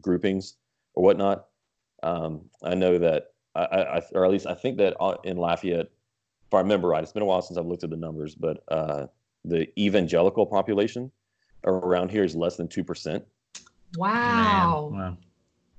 [0.00, 0.54] groupings
[0.94, 1.46] or whatnot.
[2.04, 5.36] Um, I know that I, I, I- or at least I think that uh, in
[5.36, 5.90] Lafayette,
[6.46, 8.62] if I remember right, it's been a while since I've looked at the numbers, but
[8.68, 9.06] uh,
[9.44, 11.10] the evangelical population
[11.64, 13.24] around here is less than two percent.
[13.96, 14.90] wow.
[14.92, 15.16] Wow.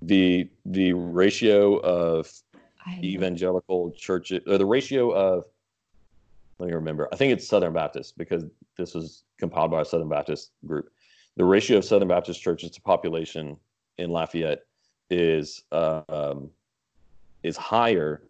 [0.06, 2.32] The the ratio of
[2.86, 5.46] I had no- evangelical churches, or the ratio of
[6.60, 7.10] let me remember.
[7.12, 8.46] I think it's Southern Baptist because
[8.78, 10.90] this was compiled by a Southern Baptist group.
[11.38, 13.58] The ratio of Southern Baptist churches to population
[13.98, 14.62] in Lafayette
[15.10, 16.50] is uh, um,
[17.44, 18.22] is higher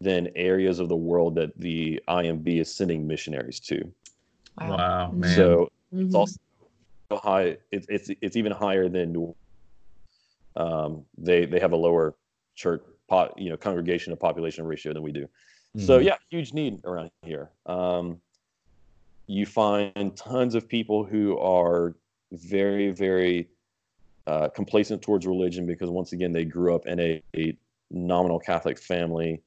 [0.00, 3.92] than areas of the world that the IMB is sending missionaries to.
[4.58, 4.76] Wow.
[4.76, 5.36] Wow, man.
[5.36, 6.06] So Mhm.
[6.06, 6.38] it's also
[7.22, 7.58] high.
[7.70, 9.36] It's it's it's even higher than New.
[10.56, 12.14] Um, they they have a lower
[12.54, 15.28] church, po- you know, congregation to population ratio than we do.
[15.78, 16.04] So Mhm.
[16.04, 17.50] yeah, huge need around here.
[17.66, 18.20] Um,
[19.26, 21.94] you find tons of people who are
[22.32, 23.48] very very
[24.26, 27.56] uh, complacent towards religion because once again they grew up in a, a
[27.90, 29.42] nominal Catholic family.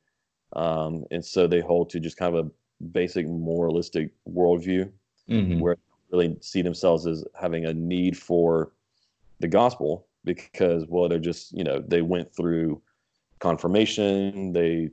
[0.53, 2.49] um, and so they hold to just kind of a
[2.91, 4.91] basic moralistic worldview
[5.29, 5.59] Mhm.
[5.59, 8.71] where they really see themselves as having a need for
[9.39, 12.81] the gospel because well they're just you know they went through
[13.39, 14.51] confirmation.
[14.53, 14.89] They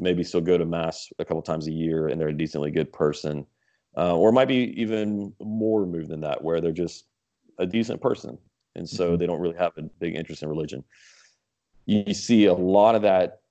[0.00, 2.92] maybe still go to mass a couple times a year and they're a decently good
[2.92, 3.46] person
[3.96, 7.04] uh, or might be even more removed than that where they're just
[7.58, 8.38] a decent person.
[8.76, 9.18] And so Mhm.
[9.18, 10.84] they don't really have a big interest in religion.
[11.84, 13.42] You, you see a lot of that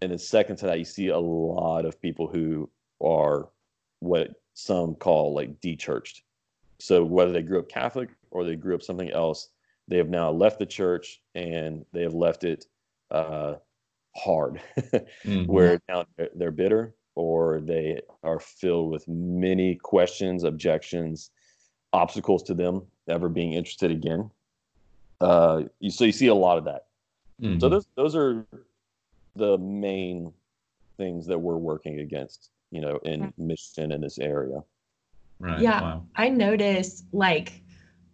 [0.00, 2.70] and then second to that you see a lot of people who
[3.02, 3.50] are
[3.98, 6.22] what some call like de-churched.
[6.80, 9.50] So whether they grew up catholic or they grew up something else
[9.88, 12.66] they have now left the church and they have left it
[13.10, 13.54] uh,
[14.16, 14.60] hard
[15.24, 15.46] Mhm.
[15.46, 21.30] where now they're- they're bitter or they are filled with many questions objections
[21.92, 24.30] obstacles to them ever being interested again
[25.20, 26.86] uh, you, so you see a lot of that
[27.40, 27.60] Mhm.
[27.60, 28.46] so those those are
[29.36, 30.32] the main
[30.96, 34.62] things that we're working against you know in mission in this area
[35.38, 35.60] right.
[35.60, 35.80] Yeah.
[35.80, 36.06] Wow.
[36.16, 37.62] I notice like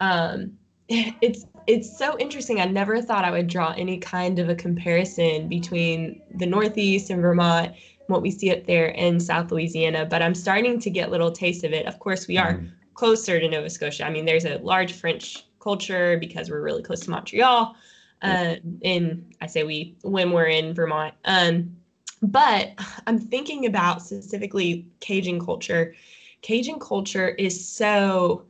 [0.01, 0.59] um
[0.89, 2.61] it's it's so interesting.
[2.61, 7.23] I never thought I would draw any kind of a comparison between the Northeast and
[7.23, 7.73] Vermont,
[8.09, 11.65] what we see up there in South Louisiana, but I'm starting to get little taste
[11.65, 11.87] of it.
[11.87, 12.71] Of course, we are Mhm.
[12.93, 14.05] closer to Nova Scotia.
[14.05, 17.75] I mean, there's a large French culture because we're really close to Montreal.
[18.23, 21.15] Uh, in I say we when we're in Vermont.
[21.25, 21.77] Um,
[22.23, 22.73] but
[23.07, 25.95] I'm thinking about specifically Cajun culture.
[26.43, 28.45] Cajun culture is so,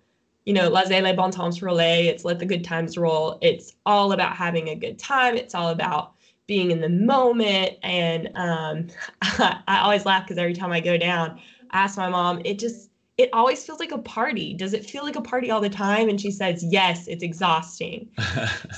[0.44, 2.09] you know, laissez les bon temps rouler.
[2.09, 3.38] It's let the good times roll.
[3.40, 5.37] It's all about having a good time.
[5.37, 6.12] It's all about
[6.46, 7.78] being in the moment.
[7.83, 8.88] And um,
[9.22, 12.90] I always laugh because every time I go down, I ask my mom, it just,
[13.16, 14.52] it always feels like a party.
[14.52, 16.09] Does it feel like a party all the time?
[16.09, 18.11] And she says, yes, it's exhausting.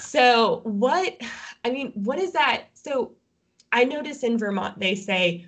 [0.00, 1.16] So, what,
[1.64, 2.66] I mean, what is that?
[2.74, 3.12] So,
[3.72, 5.46] I notice in Vermont, they say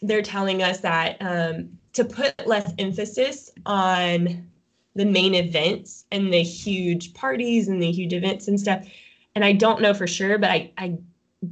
[0.00, 4.46] they're telling us that um, to put less emphasis on
[4.94, 8.86] the main events and the huge parties and the huge events and stuff.
[9.34, 10.98] And I don't know for sure, but I, I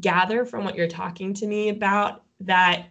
[0.00, 2.86] gather from what you're talking to me about that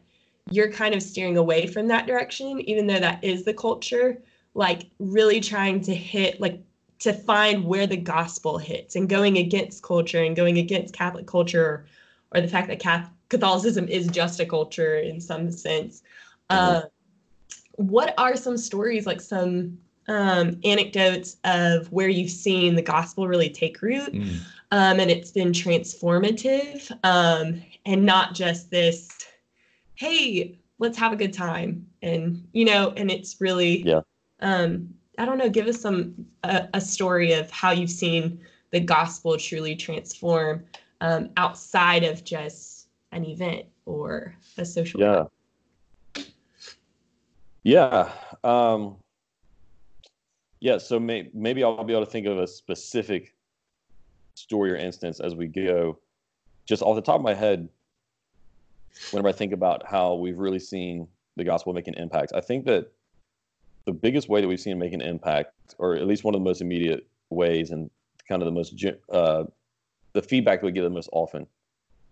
[0.52, 4.22] you're kind of steering away from that direction, even though that is the culture,
[4.56, 6.62] like really trying to hit, like
[7.00, 11.64] to find where the gospel hits and going against culture and going against Catholic culture
[11.64, 11.86] or,
[12.34, 16.02] or the fact that Cath- Catholicism is just a culture in some sense.
[16.50, 16.82] Uh,
[17.76, 19.78] what are some stories, like some
[20.10, 24.40] um, anecdotes of where you've seen the gospel really take root Mm.
[24.72, 29.10] um, and it's been transformative um, and not just this,
[29.96, 31.86] hey, let's have a good time.
[32.02, 34.02] And, you know, and it's really, Yeah.
[34.42, 38.40] um, I don't know, give us some, a, a story of how you've seen
[38.72, 40.64] the gospel truly transform
[41.02, 45.00] um, outside of just an event or a social.
[45.02, 45.26] yeah
[47.64, 48.10] yeah
[48.44, 48.96] um
[50.60, 53.34] yeah so may, maybe i'll be able to think of a specific
[54.36, 56.00] story or instance as we go.
[56.66, 57.68] Just off the top of my head
[59.12, 62.66] whenever i think about how we've really seen the gospel make an impact i think
[62.66, 62.92] that
[63.86, 66.42] the biggest way that we've seen it make an impact or at least one of
[66.42, 67.90] the most immediate ways and
[68.28, 69.44] kind of the most uh,
[70.14, 71.48] the feedback that we get the most often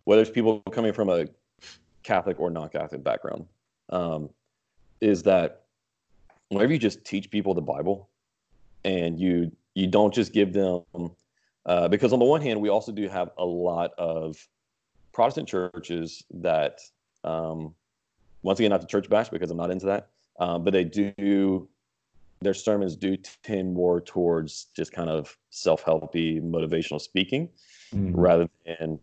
[0.06, 1.26] whether it's people coming from a
[2.04, 3.46] catholic or non-catholic background
[3.90, 4.30] um,
[5.02, 5.64] is that
[6.50, 8.10] whenever you just teach people the Bible
[8.84, 10.82] and you you don't just give them
[11.66, 14.36] uh, because on the one hand we also do have a lot of
[15.14, 16.80] Protestant churches that
[17.24, 17.74] um,
[18.44, 20.10] once again not the church bash because I'm not into that
[20.40, 21.68] um, but they do
[22.42, 27.50] their sermons do tend more towards just kind of self-helpy motivational speaking
[27.94, 28.12] Mhm.
[28.16, 29.00] rather than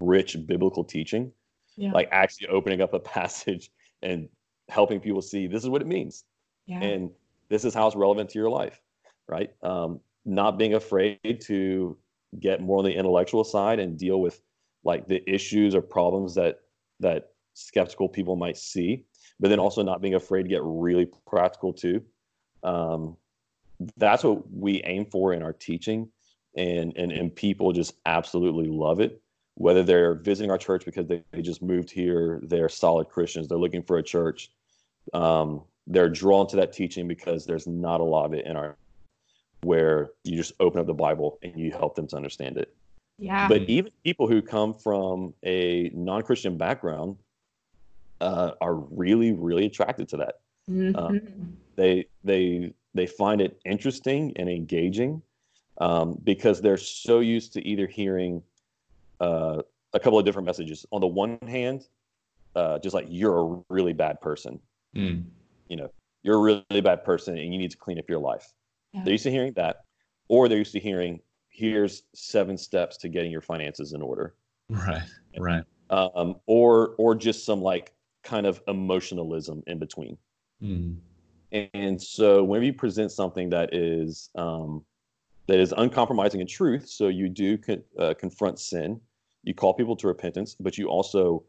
[0.00, 1.32] rich biblical teaching
[1.76, 1.92] Yeah.
[1.92, 3.70] like actually opening up a passage
[4.02, 4.28] and
[4.68, 6.24] helping people see this is what it means
[6.66, 6.80] Yeah.
[6.82, 7.10] and
[7.48, 8.80] this is how it's relevant to your life
[9.28, 9.50] right?
[9.62, 11.96] Um, not being afraid to
[12.40, 14.40] get more on the intellectual side and deal with
[14.84, 16.60] like the issues or problems that
[17.00, 19.04] that skeptical people might see
[19.38, 22.02] but then also not being afraid to get really practical too.
[22.62, 23.16] Um,
[23.96, 26.08] that's what we aim for in our teaching
[26.56, 29.20] and, and and people just absolutely love it.
[29.54, 33.58] Whether they're visiting our church because they, they just moved here they're solid christians they're
[33.58, 34.50] looking for a church
[35.14, 38.76] um, they're drawn to that teaching because there's not a lot of it in our
[39.66, 42.74] where you just open up the bible and you help them to understand it
[43.18, 43.48] yeah.
[43.48, 47.16] but even people who come from a non-christian background
[48.20, 50.36] uh, are really really attracted to that
[50.68, 51.52] Mhm.
[51.76, 55.22] they they they find it interesting and engaging
[55.78, 58.42] um, because they're so used to either hearing
[59.20, 59.62] uh,
[59.92, 60.86] a couple of different messages.
[60.90, 61.86] On the one hand,
[62.54, 64.58] uh, just like you're a really bad person.
[64.94, 65.24] Mm.
[65.68, 65.90] You know,
[66.22, 68.52] you're a really bad person and you need to clean up your life.
[68.96, 69.02] Yeah.
[69.04, 69.84] They're used to hearing that,
[70.28, 71.20] or they're used to hearing,
[71.50, 74.34] here's seven steps to getting your finances in order.
[74.68, 75.02] Right.
[75.38, 75.64] Right.
[75.90, 77.92] Um, or or just some like
[78.24, 80.16] kind of emotionalism in between.
[80.62, 80.96] Mm.
[81.52, 84.84] And so whenever you present something that is um,
[85.46, 89.00] that is uncompromising in truth, so you do con- uh, confront sin,
[89.44, 91.44] you call people to repentance, but you also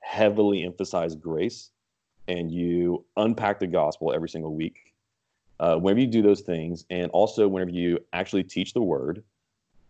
[0.00, 1.70] heavily emphasize grace,
[2.28, 4.89] and you unpack the gospel every single week.
[5.60, 9.22] Uh, whenever you do those things, and also whenever you actually teach the word,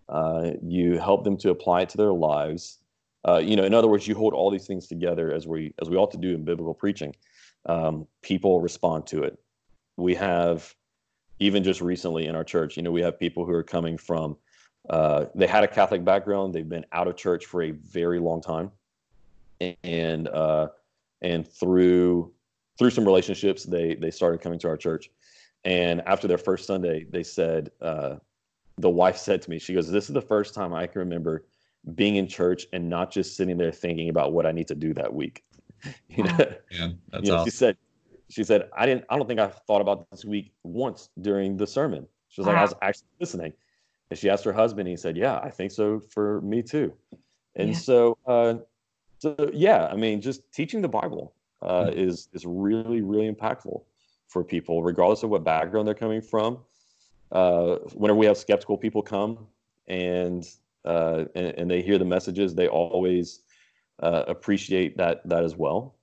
[0.08, 2.78] uh, you help them to apply it to their lives.
[3.26, 5.88] Uh, you know, in other words, you hold all these things together as we as
[5.88, 7.14] we ought to do in biblical preaching.
[7.66, 9.38] Um, people respond to it.
[9.96, 10.74] We have
[11.38, 14.36] even just recently in our church, you know, we have people who are coming from.
[14.88, 16.52] Uh, they had a Catholic background.
[16.52, 18.72] They've been out of church for a very long time,
[19.84, 20.68] and uh,
[21.22, 22.32] and through
[22.76, 25.10] through some relationships, they they started coming to our church.
[25.64, 28.16] And after their first Sunday, they said, uh,
[28.78, 31.44] the wife said to me, she goes, "This is the first time I can remember
[31.94, 34.94] being in church and not just sitting there thinking about what I need to do
[34.94, 35.44] that week."
[36.08, 36.36] you know,
[36.70, 36.88] Yeah.
[37.10, 37.44] That's you know, awesome.
[37.44, 37.76] she said,
[38.30, 41.66] she said, I didn't, I don't think I thought about this week once during the
[41.66, 42.06] sermon.
[42.28, 43.52] She was like, I was actually listening.
[44.10, 46.94] And she asked her husband, and he said, Yeah, I think so for me too.
[47.56, 47.74] And Yeah.
[47.74, 48.54] so, uh,
[49.18, 51.96] so yeah, I mean, just teaching the Bible uh, Mhm.
[51.96, 53.82] is is really, really impactful
[54.30, 56.58] for people, regardless of what background they're coming from.
[57.32, 59.46] Uh, whenever we have skeptical people come
[59.88, 60.48] and
[60.84, 63.42] uh, and, and they hear the messages, they always
[64.02, 65.96] uh, appreciate that that as well.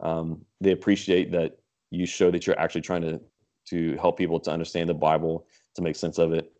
[0.00, 1.58] Um, they appreciate that
[1.90, 3.20] you show that you're actually trying to
[3.66, 6.50] to help people to understand the Bible, to make sense of it,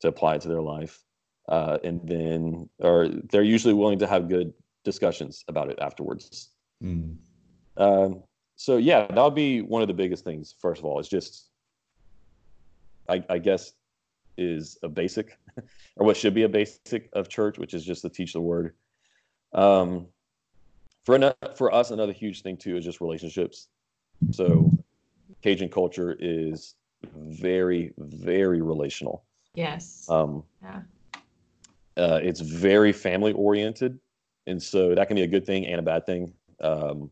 [0.00, 1.02] to apply it to their life,
[1.48, 4.52] uh, and then or they're usually willing to have good
[4.84, 6.50] discussions about it afterwards.
[6.82, 7.16] Mm.
[7.76, 8.22] Um,
[8.56, 10.54] so yeah, that would be one of the biggest things.
[10.60, 11.48] First of all, is just,
[13.08, 13.72] I, I guess,
[14.36, 15.38] is a basic,
[15.96, 18.74] or what should be a basic of church, which is just to teach the word.
[19.52, 20.06] Um,
[21.04, 23.68] for ano- for us, another huge thing too is just relationships.
[24.30, 24.70] So,
[25.42, 26.76] Cajun culture is
[27.14, 29.24] very, very relational.
[29.54, 30.06] Yes.
[30.08, 30.82] Um, yeah.
[31.96, 33.98] uh, it's very family oriented,
[34.46, 36.32] and so that can be a good thing and a bad thing.
[36.60, 37.10] Um,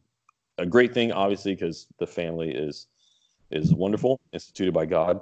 [0.61, 2.87] a great thing, obviously, because the family is
[3.51, 5.21] is wonderful, instituted by God.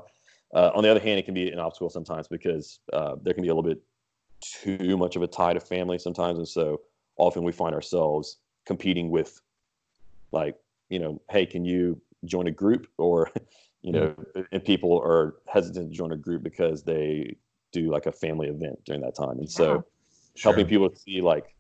[0.55, 3.43] Uh, on the other hand, it can be an obstacle sometimes because uh, there can
[3.43, 3.81] be a little bit
[4.41, 6.81] too much of a tie to family sometimes, and so
[7.17, 9.41] often we find ourselves competing with,
[10.33, 10.57] like,
[10.91, 12.87] you know, hey, can you join a group?
[12.99, 13.31] Or,
[13.83, 14.15] you know,
[14.53, 17.37] and people are hesitant to join a group because they
[17.73, 19.85] do like a family event during that time, and so Wow.
[20.43, 21.55] helping people see like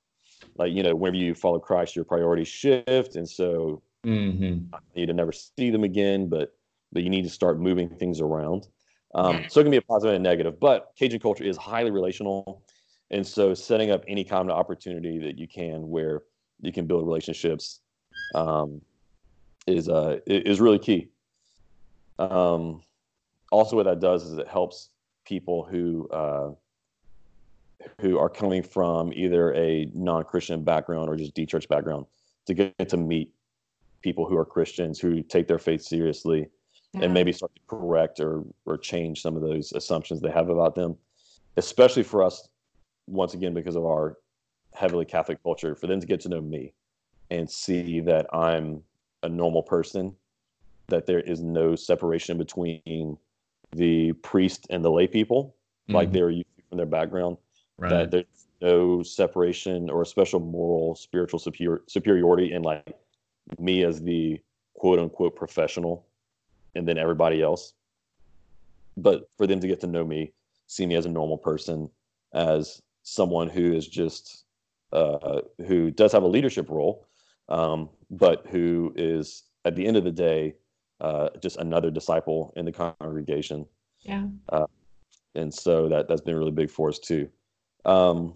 [0.56, 3.16] like you know whenever you follow christ your priorities shift.
[3.16, 4.70] And so Mhm.
[4.72, 6.52] you need to never see them again but
[6.92, 8.68] but you need to start moving things around.
[9.14, 11.90] Um, so it can be a positive and a negative but cajun culture is highly
[11.90, 12.62] relational.
[13.10, 16.22] And so setting up any kind of opportunity that you can where
[16.60, 17.80] you can build relationships
[18.34, 18.82] um,
[19.66, 21.08] is uh is really key.
[22.18, 22.82] Um,
[23.50, 24.90] also what that does is it helps
[25.24, 26.50] people who uh,
[28.00, 32.06] who are coming from either a non-Christian background or just D-church background
[32.46, 33.32] to get to meet
[34.02, 36.48] people who are Christians who take their faith seriously
[36.94, 37.04] Yeah.
[37.04, 40.74] and maybe start to correct or or change some of those assumptions they have about
[40.74, 40.96] them.
[41.56, 42.48] Especially for us,
[43.06, 44.16] once again, because of our
[44.72, 46.72] heavily Catholic culture, for them to get to know me
[47.30, 48.82] and see that I'm
[49.22, 50.14] a normal person,
[50.86, 53.18] that there is no separation between
[53.72, 55.54] the priest and the lay people,
[55.88, 56.12] like Mhm.
[56.12, 57.36] they're used to from their background
[57.78, 57.90] right.
[57.90, 58.26] that there's
[58.60, 62.96] no separation or a special moral spiritual superior, superiority in like
[63.58, 64.38] me as the
[64.74, 66.06] quote unquote professional
[66.74, 67.74] and then everybody else
[68.96, 70.32] but for them to get to know me
[70.66, 71.88] see me as a normal person
[72.34, 74.44] as someone who is just
[74.92, 77.06] uh, who does have a leadership role
[77.48, 80.54] um, but who is at the end of the day
[81.00, 83.64] uh, just another disciple in the congregation
[84.00, 84.26] Yeah.
[85.34, 87.28] and so that that's been really big for us too.
[87.84, 88.34] Um,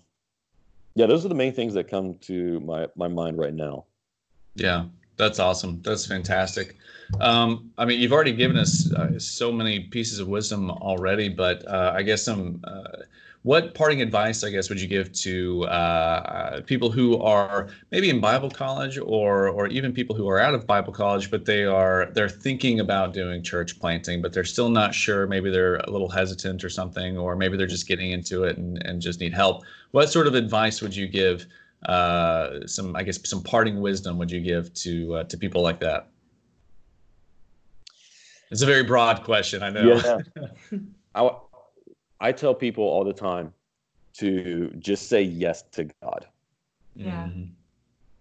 [0.95, 3.87] yeah, those are the main things that come to my my mind right now.
[4.55, 4.87] Yeah,
[5.17, 5.81] that's awesome.
[5.83, 6.77] That's fantastic.
[7.21, 11.67] Um, I mean, you've already given us uh, so many pieces of wisdom already, but
[11.67, 12.61] uh, I guess some.
[12.65, 13.05] Uh,
[13.45, 18.09] what parting advice, I guess, would you give to uh, uh, people who are maybe
[18.09, 21.65] in Bible college, or or even people who are out of Bible college, but they
[21.65, 25.27] are they're thinking about doing church planting, but they're still not sure.
[25.27, 28.81] Maybe they're a little hesitant or something, or maybe they're just getting into it and,
[28.87, 29.65] and just need help.
[29.91, 31.47] What sort of advice would you give
[31.87, 35.81] uh, some I guess some parting wisdom would you give to uh, to people like
[35.81, 36.07] that?
[38.53, 40.01] It's a very broad question, I know.
[40.01, 40.79] Yeah.
[41.15, 41.31] I,
[42.23, 43.53] I tell people all the time
[44.15, 46.27] to just say yes to God.
[46.95, 47.27] Yeah.
[47.27, 47.51] Mhm.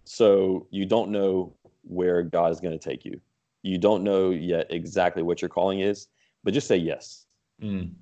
[0.04, 3.20] So you don't know where God is going to take you.
[3.62, 6.08] You don't know yet exactly what your calling is,
[6.42, 7.26] but just say yes.
[7.60, 7.92] Mm.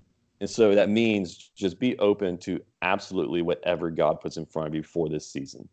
[0.41, 4.75] And so that means just be open to absolutely whatever God puts in front of
[4.75, 5.69] you for this season.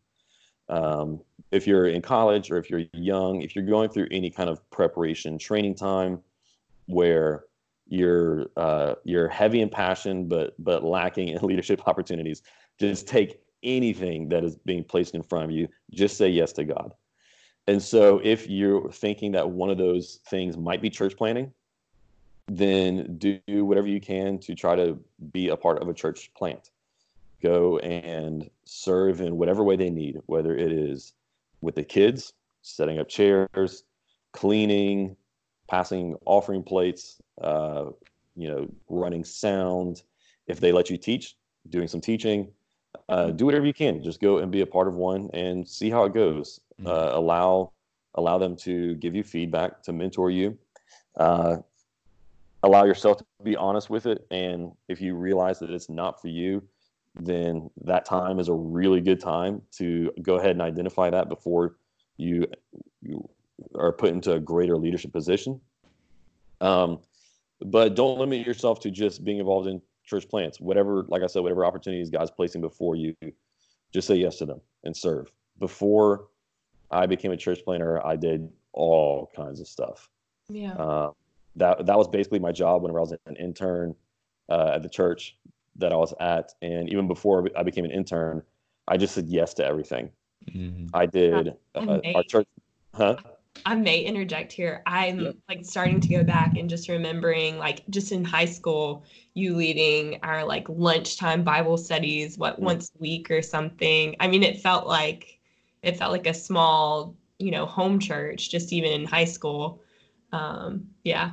[0.68, 1.22] Um,
[1.52, 4.70] if you're in college or if you're young, if you're going through any kind of
[4.72, 6.22] preparation, training time,
[6.88, 7.46] where
[7.90, 12.42] you're uh, you're heavy in passion but but lacking in leadership opportunities,
[12.80, 15.68] just take anything that is being placed in front of you.
[15.92, 16.94] Just say yes to God.
[17.68, 21.52] And so, if you're thinking that one of those things might be church planting,
[22.48, 24.98] then do whatever you can to try to
[25.34, 26.72] be a part of a church plant.
[27.44, 31.14] Go and serve in whatever way they need, whether it is
[31.62, 33.84] with the kids, setting up chairs,
[34.32, 35.18] cleaning,
[35.68, 37.86] passing offering plates, uh,
[38.36, 40.03] you know, running sound.
[40.47, 41.36] If they let you teach,
[41.70, 42.51] doing some teaching,
[43.09, 44.01] uh, do whatever you can.
[44.03, 46.61] Just go and be a part of one and see how it goes.
[46.80, 46.88] Mhm.
[46.88, 47.72] Uh, allow
[48.15, 50.57] allow them to give you feedback, to mentor you.
[51.18, 51.57] Uh,
[52.63, 54.26] allow yourself to be honest with it.
[54.32, 56.63] And if you realize that it's not for you,
[57.20, 61.78] then that time is a really good time to go ahead and identify that before
[62.18, 62.47] you,
[63.01, 63.28] you
[63.76, 65.60] are put into a greater leadership position.
[66.62, 66.99] Um,
[67.62, 70.60] but don't limit yourself to just being involved in church plants.
[70.60, 73.16] Whatever, like I said, whatever opportunities God's placing before you,
[73.93, 75.32] just say yes to them and serve.
[75.60, 76.28] Before
[76.91, 80.10] I became a church planter, I did all kinds of stuff.
[80.49, 80.74] Yeah.
[80.74, 81.12] Uh,
[81.55, 83.95] that that was basically my job whenever I was an intern
[84.49, 85.36] uh, at the church
[85.78, 88.43] that I was at, and even before I became an intern,
[88.88, 90.12] I just said yes to everything.
[90.49, 90.89] Mhm.
[90.93, 92.47] I did uh, our church,
[92.93, 93.18] huh?
[93.66, 94.82] I may interject here.
[94.86, 95.32] I'm Yeah.
[95.49, 99.03] like starting to go back and just remembering, like, just in high school,
[99.34, 104.16] you leading our like lunchtime Bible studies, what once a week or something.
[104.20, 105.39] I mean, it felt like
[105.84, 109.82] it felt like a small, you know, home church, just even in high school.
[110.32, 111.32] Um, yeah.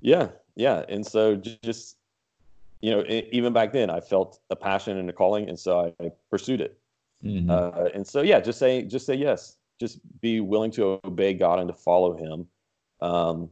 [0.00, 1.96] Yeah, yeah, and so just
[2.80, 6.04] you know, even back then, I felt a passion and a calling, and so I,
[6.04, 6.78] I pursued it.
[7.24, 7.48] Mhm.
[7.48, 9.56] Uh, and so yeah, just say just say yes.
[9.80, 12.46] Just be willing to obey God and to follow Him.
[13.00, 13.50] Um,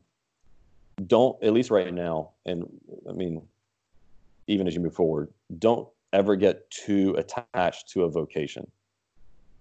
[1.07, 2.65] don't at least right now, and
[3.09, 3.43] I mean,
[4.47, 8.71] even as you move forward, don't ever get too attached to a vocation.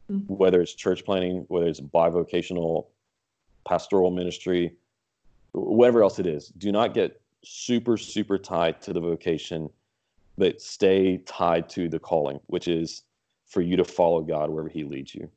[0.09, 0.28] Mhm.
[0.28, 2.88] Whether it's church planting, whether it's bivocational,
[3.68, 4.76] pastoral ministry,
[5.53, 9.70] whatever else it is, do not get super super tied to the vocation,
[10.38, 13.03] but stay tied to the calling, which is
[13.47, 15.30] for you to follow God wherever He leads you.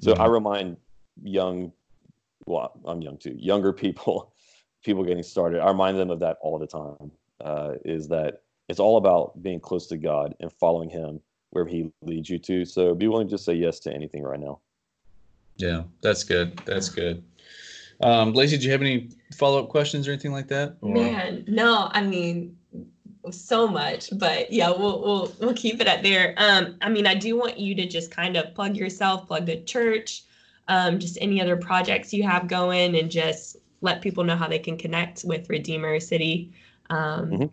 [0.00, 0.22] So Yeah.
[0.22, 0.76] I remind
[1.22, 1.72] young,
[2.46, 4.32] well, I'm young too, younger people,
[4.84, 5.60] people getting started.
[5.60, 7.10] I remind them of that all the time.
[7.44, 8.40] Uh, is that
[8.70, 11.20] it's all about being close to God and following Him
[11.50, 12.64] wherever He leads you to.
[12.64, 14.60] So be willing to just say yes to anything right now.
[15.56, 16.56] Yeah, that's good.
[16.64, 17.22] That's good.
[18.00, 20.76] Um, Lacey, do you have any follow up questions or anything like that?
[20.80, 22.56] Or- Man, no, I mean
[23.32, 26.34] so much, but yeah, we'll we'll we'll keep it at there.
[26.36, 29.60] Um, I mean, I do want you to just kind of plug yourself, plug the
[29.62, 30.24] church,
[30.68, 34.58] um, just any other projects you have going, and just let people know how they
[34.58, 36.52] can connect with Redeemer City
[36.90, 37.50] um, Mhm.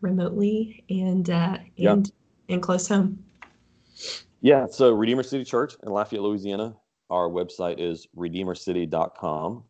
[0.00, 1.92] remotely and uh, Yeah.
[1.92, 2.10] and
[2.48, 3.22] and close home.
[4.40, 6.76] Yeah, so Redeemer City Church in Lafayette, Louisiana.
[7.10, 9.64] Our website is redeemercity.com.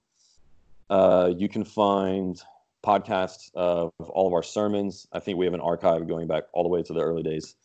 [0.91, 2.41] Uh, you can find
[2.85, 5.09] podcasts of all of our sermons.
[5.13, 7.57] I think we have an archive going back all the way to the early days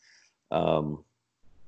[0.52, 1.04] um,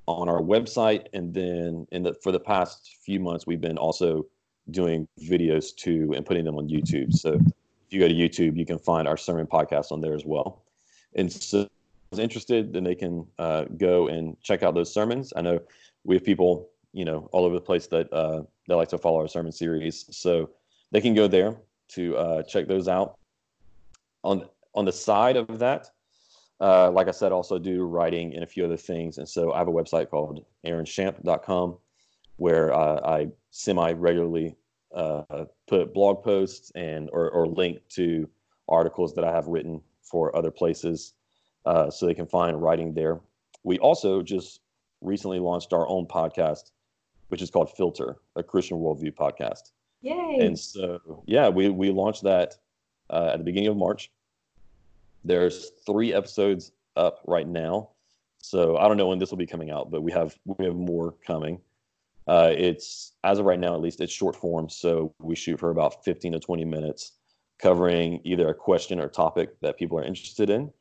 [0.06, 1.06] on our website.
[1.12, 4.26] And then in the for the past few months, we've been also
[4.70, 7.12] doing videos too and putting them on YouTube.
[7.12, 10.24] So if you go to YouTube, you can find our sermon podcast on there as
[10.24, 10.62] well.
[11.14, 11.68] And so
[12.12, 15.32] is interested, then they can uh, go and check out those sermons.
[15.34, 15.60] I know
[16.04, 19.20] we have people, you know, all over the place that uh, that like to follow
[19.20, 20.50] our sermon series, so
[20.90, 21.56] they can go there
[21.88, 23.18] to uh, check those out.
[24.24, 25.90] On on the side of that,
[26.60, 29.58] uh, like I said, also do writing and a few other things, and so I
[29.58, 31.78] have a website called AaronShamp.com
[32.36, 34.56] where uh, I semi regularly
[34.94, 38.28] uh, put blog posts and or, or link to
[38.68, 41.14] articles that I have written for other places
[41.64, 43.20] uh, so they can find writing there.
[43.64, 44.60] We also just
[45.00, 46.72] recently launched our own podcast,
[47.28, 49.72] which is called Filter, a Christian Worldview podcast.
[50.00, 50.38] Yay!
[50.40, 52.56] And so, yeah, we, we launched that
[53.12, 54.10] uh, at the beginning of March.
[55.24, 57.90] There's three episodes up right now.
[58.38, 60.74] So I don't know when this will be coming out, but we have we have
[60.74, 61.60] more coming.
[62.26, 64.68] Uh, it's as of right now, at least, it's short form.
[64.68, 67.12] So we shoot for about 15 to 20 minutes,
[67.58, 70.72] covering either a question or topic that people are interested in.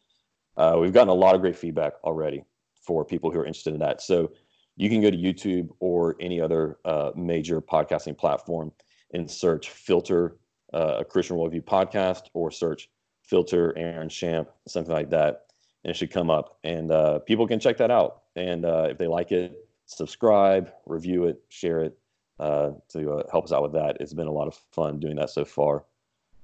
[0.58, 2.44] Uh, we've gotten a lot of great feedback already
[2.86, 4.02] for people who are interested in that.
[4.02, 4.32] So
[4.76, 8.72] you can go to YouTube or any other uh, major podcasting platform
[9.14, 10.38] and search filter
[10.74, 12.90] uh, a Christian worldview podcast or search
[13.24, 15.46] filter Aaron Shamp, something like that,
[15.84, 16.60] and it should come up.
[16.64, 18.24] And uh, people can check that out.
[18.36, 21.98] And uh, if they like it, subscribe, review it, share it
[22.40, 23.98] uh, to uh, help us out with that.
[24.00, 25.86] It's been a lot of fun doing that so far.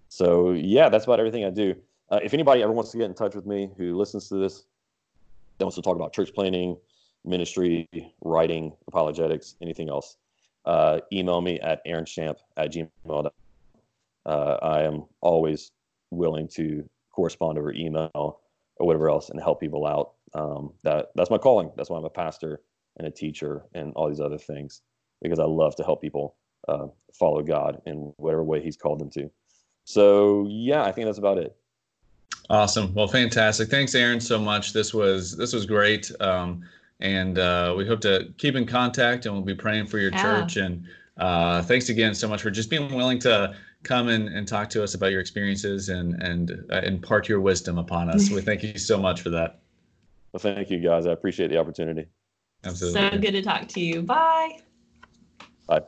[0.09, 1.75] So yeah, that's about everything I do.
[2.09, 4.63] Uh, if anybody ever wants to get in touch with me who listens to this,
[5.57, 6.77] that wants to talk about church planting,
[7.25, 7.89] ministry,
[8.23, 10.17] writing, apologetics, anything else,
[11.11, 13.31] email me at aaronshamp at gmail.com.
[14.27, 15.71] Uh, I am always
[16.11, 20.13] willing to correspond over email or whatever else and help people out.
[20.33, 21.71] Um, that that's my calling.
[21.75, 22.61] That's why I'm a pastor
[22.97, 24.81] and a teacher and all these other things
[25.21, 26.35] because I love to help people
[26.67, 29.29] uh, follow God in whatever way He's called them to.
[29.85, 31.55] So yeah, I think that's about it.
[32.49, 32.93] Awesome.
[32.93, 33.69] Well, fantastic.
[33.69, 34.73] Thanks, Aaron, so much.
[34.73, 36.11] This was this was great.
[36.19, 36.63] Um,
[36.99, 40.21] and uh, we hope to keep in contact and we'll be praying for your yeah.
[40.21, 40.85] church and
[41.17, 43.55] uh, thanks again so much for just being willing to
[43.87, 47.77] come and, and talk to us about your experiences and and uh, impart your wisdom
[47.77, 48.29] upon us.
[48.29, 49.59] We thank you so much for that.
[50.33, 51.07] Well thank you guys.
[51.07, 52.07] I appreciate the opportunity.
[52.63, 53.09] Absolutely.
[53.11, 54.01] so good to talk to you.
[54.01, 54.59] Bye.
[55.67, 55.81] bye